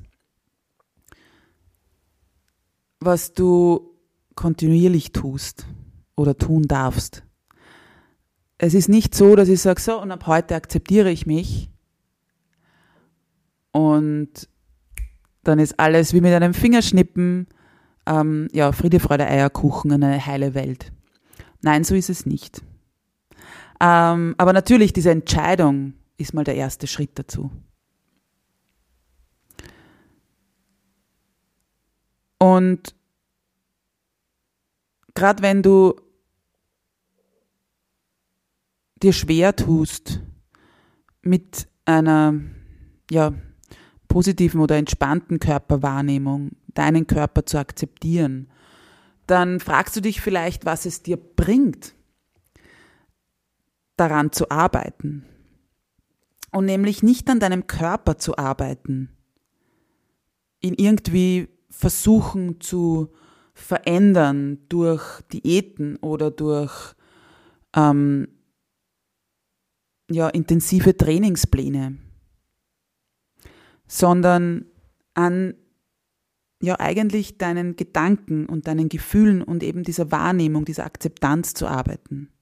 [2.99, 3.97] was du
[4.35, 5.65] kontinuierlich tust
[6.15, 7.23] oder tun darfst
[8.63, 11.69] es ist nicht so, dass ich sage, so, und ab heute akzeptiere ich mich.
[13.71, 14.47] Und
[15.43, 17.47] dann ist alles wie mit einem Fingerschnippen,
[18.05, 20.93] ähm, ja, Friede, Freude, Eierkuchen, eine heile Welt.
[21.61, 22.61] Nein, so ist es nicht.
[23.83, 27.51] Ähm, aber natürlich, diese Entscheidung ist mal der erste Schritt dazu.
[32.39, 32.95] Und
[35.15, 35.95] gerade wenn du
[39.01, 40.21] dir schwer tust,
[41.21, 42.35] mit einer
[43.11, 43.33] ja,
[44.07, 48.49] positiven oder entspannten Körperwahrnehmung deinen Körper zu akzeptieren,
[49.27, 51.95] dann fragst du dich vielleicht, was es dir bringt,
[53.95, 55.25] daran zu arbeiten.
[56.51, 59.09] Und nämlich nicht an deinem Körper zu arbeiten,
[60.61, 63.11] ihn irgendwie versuchen zu
[63.53, 66.95] verändern durch Diäten oder durch
[67.75, 68.27] ähm,
[70.09, 71.97] ja, intensive Trainingspläne,
[73.87, 74.65] sondern
[75.13, 75.55] an
[76.61, 82.32] ja eigentlich deinen Gedanken und deinen Gefühlen und eben dieser Wahrnehmung, dieser Akzeptanz zu arbeiten.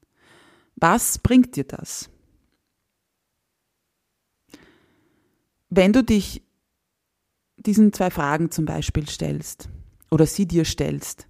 [0.76, 2.10] Was bringt dir das?
[5.70, 6.44] Wenn du dich
[7.58, 9.70] diesen zwei Fragen zum Beispiel stellst
[10.10, 11.28] oder sie dir stellst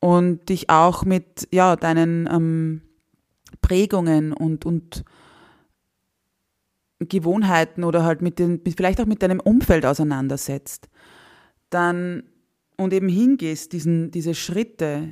[0.00, 2.82] und dich auch mit ja, deinen ähm,
[3.60, 5.04] Prägungen und, und
[6.98, 10.88] Gewohnheiten oder halt mit den, vielleicht auch mit deinem Umfeld auseinandersetzt,
[11.70, 12.24] dann
[12.76, 15.08] und eben hingehst, diesen, diese Schritte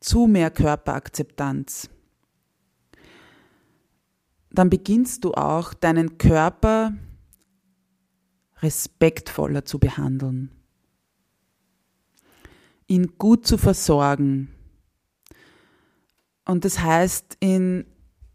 [0.00, 1.88] zu mehr Körperakzeptanz,
[4.50, 6.94] dann beginnst du auch deinen Körper
[8.60, 10.50] respektvoller zu behandeln,
[12.86, 14.48] ihn gut zu versorgen.
[16.44, 17.84] Und das heißt, ihn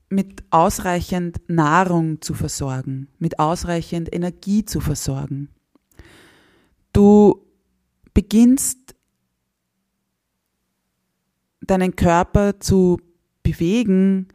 [0.09, 5.49] mit ausreichend Nahrung zu versorgen, mit ausreichend Energie zu versorgen.
[6.93, 7.43] Du
[8.13, 8.95] beginnst
[11.61, 12.99] deinen Körper zu
[13.41, 14.27] bewegen,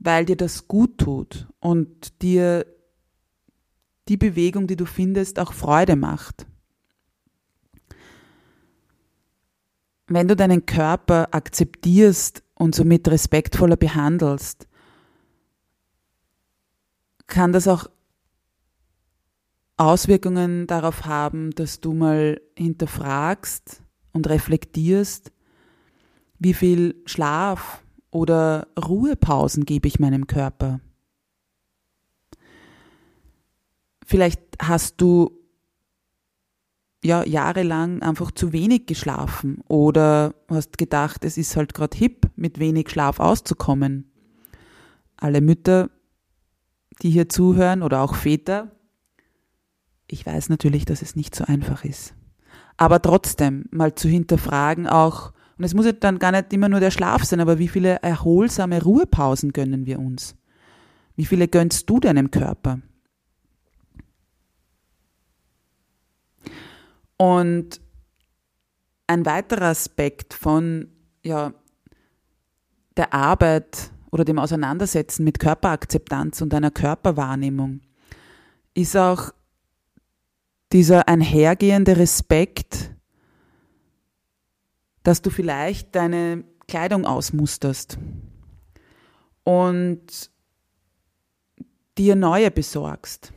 [0.00, 2.66] weil dir das gut tut und dir
[4.08, 6.46] die Bewegung, die du findest, auch Freude macht.
[10.08, 14.66] Wenn du deinen Körper akzeptierst und somit respektvoller behandelst,
[17.28, 17.88] kann das auch
[19.76, 23.82] Auswirkungen darauf haben, dass du mal hinterfragst
[24.12, 25.30] und reflektierst,
[26.38, 30.80] wie viel Schlaf oder Ruhepausen gebe ich meinem Körper.
[34.04, 35.38] Vielleicht hast du
[37.02, 42.58] ja jahrelang einfach zu wenig geschlafen oder hast gedacht, es ist halt gerade hip, mit
[42.58, 44.10] wenig Schlaf auszukommen.
[45.16, 45.90] Alle Mütter,
[47.02, 48.72] die hier zuhören oder auch Väter,
[50.08, 52.14] ich weiß natürlich, dass es nicht so einfach ist.
[52.76, 56.80] Aber trotzdem mal zu hinterfragen auch, und es muss ja dann gar nicht immer nur
[56.80, 60.34] der Schlaf sein, aber wie viele erholsame Ruhepausen gönnen wir uns?
[61.16, 62.80] Wie viele gönnst du deinem Körper?
[67.18, 67.78] Und
[69.06, 70.88] ein weiterer Aspekt von
[71.22, 71.52] ja,
[72.96, 77.82] der Arbeit oder dem Auseinandersetzen mit Körperakzeptanz und einer Körperwahrnehmung
[78.72, 79.30] ist auch
[80.72, 82.94] dieser einhergehende Respekt,
[85.02, 87.98] dass du vielleicht deine Kleidung ausmusterst
[89.44, 90.30] und
[91.98, 93.32] dir neue besorgst.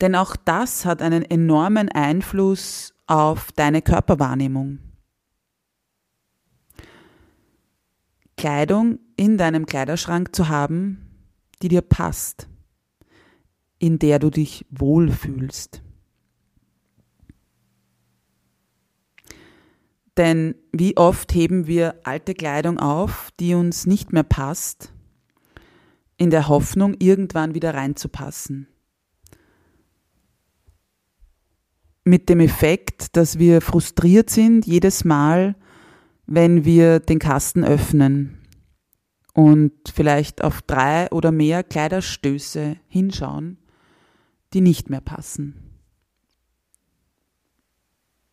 [0.00, 4.80] Denn auch das hat einen enormen Einfluss auf deine Körperwahrnehmung.
[8.36, 11.08] Kleidung in deinem Kleiderschrank zu haben,
[11.62, 12.48] die dir passt,
[13.78, 15.82] in der du dich wohlfühlst.
[20.16, 24.92] Denn wie oft heben wir alte Kleidung auf, die uns nicht mehr passt,
[26.16, 28.68] in der Hoffnung, irgendwann wieder reinzupassen.
[32.04, 35.56] mit dem Effekt, dass wir frustriert sind jedes Mal,
[36.26, 38.38] wenn wir den Kasten öffnen
[39.32, 43.58] und vielleicht auf drei oder mehr Kleiderstöße hinschauen,
[44.52, 45.80] die nicht mehr passen.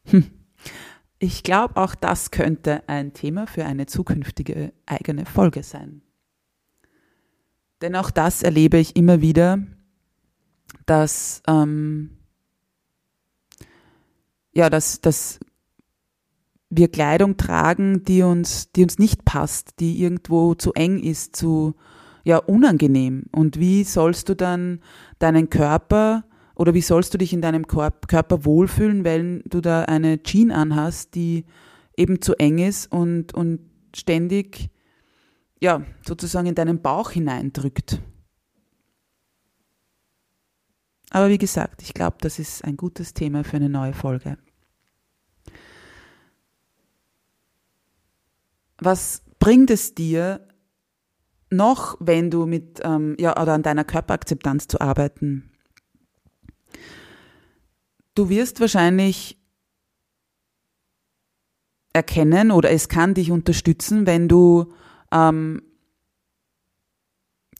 [0.05, 0.40] Hm.
[1.23, 6.01] Ich glaube, auch das könnte ein Thema für eine zukünftige eigene Folge sein.
[7.83, 9.59] Denn auch das erlebe ich immer wieder,
[10.87, 12.17] dass ähm,
[14.51, 15.39] ja, dass, dass
[16.71, 21.75] wir Kleidung tragen, die uns, die uns nicht passt, die irgendwo zu eng ist, zu
[22.23, 23.25] ja, unangenehm.
[23.31, 24.79] Und wie sollst du dann
[25.19, 26.23] deinen Körper
[26.55, 31.15] oder wie sollst du dich in deinem Körper wohlfühlen, wenn du da eine Jeans anhast,
[31.15, 31.45] die
[31.97, 33.59] eben zu eng ist und, und
[33.95, 34.69] ständig
[35.61, 38.01] ja, sozusagen in deinen Bauch hineindrückt.
[41.11, 44.37] Aber wie gesagt, ich glaube, das ist ein gutes Thema für eine neue Folge.
[48.79, 50.47] Was bringt es dir
[51.51, 55.50] noch, wenn du mit, ähm, ja, oder an deiner Körperakzeptanz zu arbeiten?
[58.15, 59.37] Du wirst wahrscheinlich
[61.93, 64.73] erkennen oder es kann dich unterstützen, wenn du
[65.11, 65.61] ähm,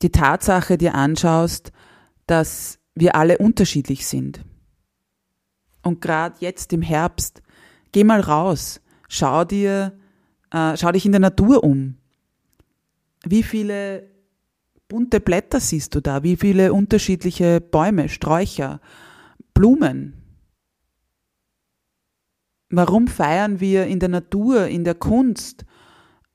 [0.02, 1.72] die Tatsache dir anschaust,
[2.28, 4.44] dass wir alle unterschiedlich sind.
[5.84, 7.42] Und gerade jetzt im Herbst,
[7.92, 9.98] geh mal raus, schau dir,
[10.52, 11.98] äh, schau dich in der Natur um.
[13.24, 14.10] Wie viele
[14.88, 16.24] bunte Blätter siehst du da?
[16.24, 18.82] Wie viele unterschiedliche Bäume, Sträucher,
[19.54, 20.21] Blumen?
[22.72, 25.66] Warum feiern wir in der Natur, in der Kunst,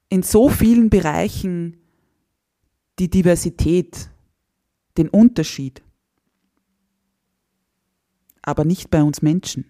[0.09, 1.79] in so vielen Bereichen
[2.99, 4.11] die Diversität,
[4.97, 5.83] den Unterschied?
[8.47, 9.67] aber nicht bei uns Menschen.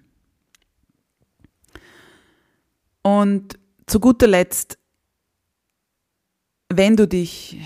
[3.02, 4.78] Und zu guter Letzt,
[6.68, 7.60] wenn du dich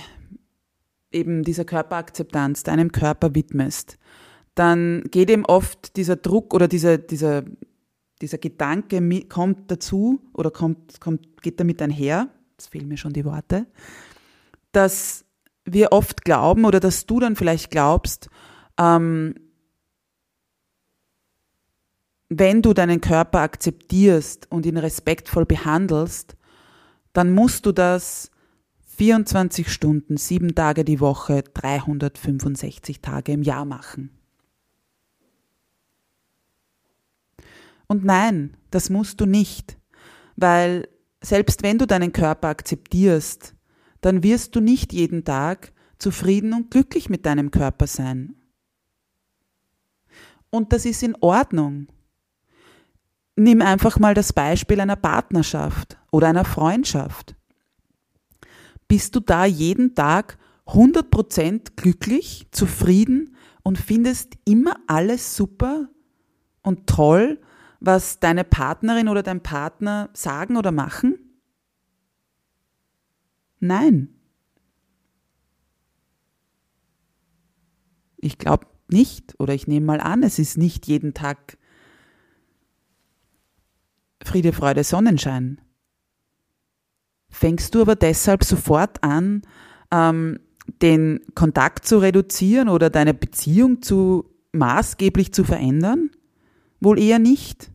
[1.11, 3.99] eben dieser Körperakzeptanz, deinem Körper widmest,
[4.55, 7.43] dann geht ihm oft dieser Druck oder dieser, dieser,
[8.21, 13.25] dieser Gedanke kommt dazu oder kommt, kommt, geht damit einher, jetzt fehlen mir schon die
[13.25, 13.67] Worte,
[14.73, 15.25] dass
[15.65, 18.29] wir oft glauben oder dass du dann vielleicht glaubst,
[18.79, 19.35] ähm,
[22.29, 26.37] wenn du deinen Körper akzeptierst und ihn respektvoll behandelst,
[27.13, 28.31] dann musst du das
[28.97, 34.20] 24 Stunden, sieben Tage die Woche, 365 Tage im Jahr machen.
[37.91, 39.77] Und nein, das musst du nicht,
[40.37, 40.89] weil
[41.25, 43.57] selbst wenn du deinen Körper akzeptierst,
[44.01, 48.37] dann wirst du nicht jeden Tag zufrieden und glücklich mit deinem Körper sein.
[50.51, 51.89] Und das ist in Ordnung.
[53.35, 57.35] Nimm einfach mal das Beispiel einer Partnerschaft oder einer Freundschaft.
[58.87, 60.39] Bist du da jeden Tag
[60.69, 63.35] 100% glücklich, zufrieden
[63.65, 65.89] und findest immer alles super
[66.63, 67.41] und toll,
[67.81, 71.19] was deine Partnerin oder dein Partner sagen oder machen?
[73.59, 74.09] Nein.
[78.19, 81.57] Ich glaube nicht oder ich nehme mal an, es ist nicht jeden Tag
[84.23, 85.61] Friede, Freude, Sonnenschein.
[87.31, 89.43] Fängst du aber deshalb sofort an,
[89.91, 90.41] ähm,
[90.83, 96.11] den Kontakt zu reduzieren oder deine Beziehung zu maßgeblich zu verändern?
[96.81, 97.71] Wohl eher nicht.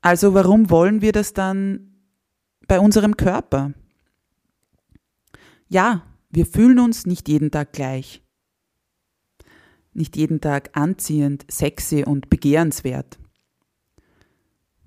[0.00, 1.94] Also warum wollen wir das dann
[2.66, 3.74] bei unserem Körper?
[5.68, 8.22] Ja, wir fühlen uns nicht jeden Tag gleich.
[9.92, 13.18] Nicht jeden Tag anziehend, sexy und begehrenswert.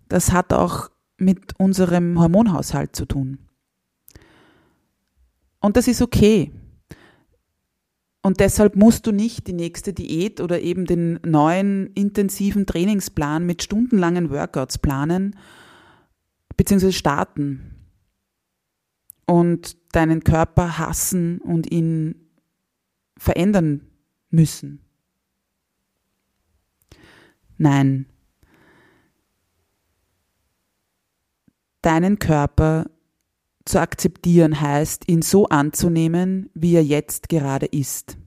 [0.08, 3.50] Das hat auch mit unserem Hormonhaushalt zu tun.
[5.60, 6.52] Und das ist okay.
[8.26, 13.62] Und deshalb musst du nicht die nächste Diät oder eben den neuen intensiven Trainingsplan mit
[13.62, 15.36] stundenlangen Workouts planen
[16.56, 16.94] bzw.
[16.94, 17.76] starten
[19.26, 22.16] und deinen Körper hassen und ihn
[23.18, 23.82] verändern
[24.30, 24.80] müssen.
[27.58, 28.06] Nein,
[31.82, 32.90] deinen Körper
[33.66, 38.18] zu akzeptieren heißt, ihn so anzunehmen, wie er jetzt gerade ist.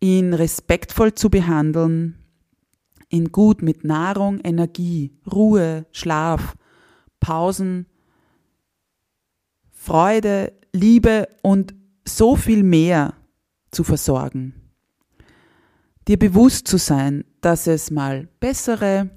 [0.00, 2.18] Ihn respektvoll zu behandeln,
[3.08, 6.56] ihn gut mit Nahrung, Energie, Ruhe, Schlaf,
[7.20, 7.86] Pausen,
[9.70, 11.74] Freude, Liebe und
[12.04, 13.14] so viel mehr
[13.70, 14.54] zu versorgen.
[16.08, 19.10] Dir bewusst zu sein, dass es mal bessere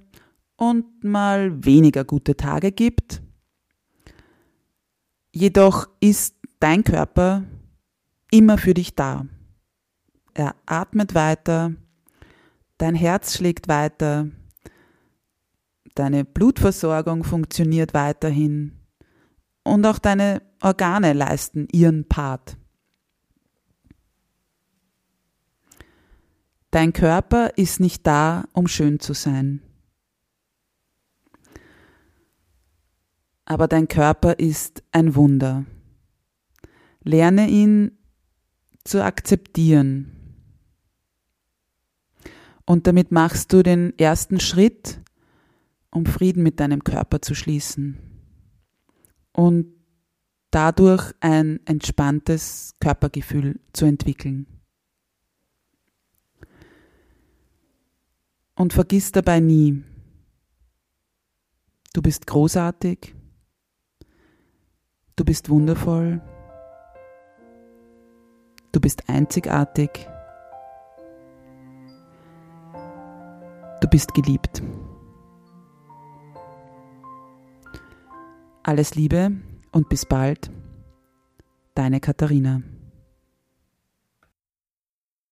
[0.55, 3.21] und mal weniger gute Tage gibt
[5.39, 7.43] Jedoch ist dein Körper
[8.31, 9.27] immer für dich da.
[10.33, 11.75] Er atmet weiter,
[12.79, 14.29] dein Herz schlägt weiter,
[15.93, 18.79] deine Blutversorgung funktioniert weiterhin
[19.63, 22.57] und auch deine Organe leisten ihren Part.
[26.71, 29.61] Dein Körper ist nicht da, um schön zu sein.
[33.49, 35.65] Aber dein Körper ist ein Wunder.
[37.01, 37.97] Lerne ihn
[38.83, 40.11] zu akzeptieren.
[42.65, 44.99] Und damit machst du den ersten Schritt,
[45.91, 47.97] um Frieden mit deinem Körper zu schließen.
[49.31, 49.67] Und
[50.51, 54.45] dadurch ein entspanntes Körpergefühl zu entwickeln.
[58.55, 59.83] Und vergiss dabei nie,
[61.93, 63.13] du bist großartig,
[65.17, 66.21] Du bist wundervoll.
[68.71, 70.07] Du bist einzigartig.
[73.81, 74.61] Du bist geliebt.
[78.61, 79.31] Alles Liebe
[79.71, 80.51] und bis bald,
[81.73, 82.61] deine Katharina.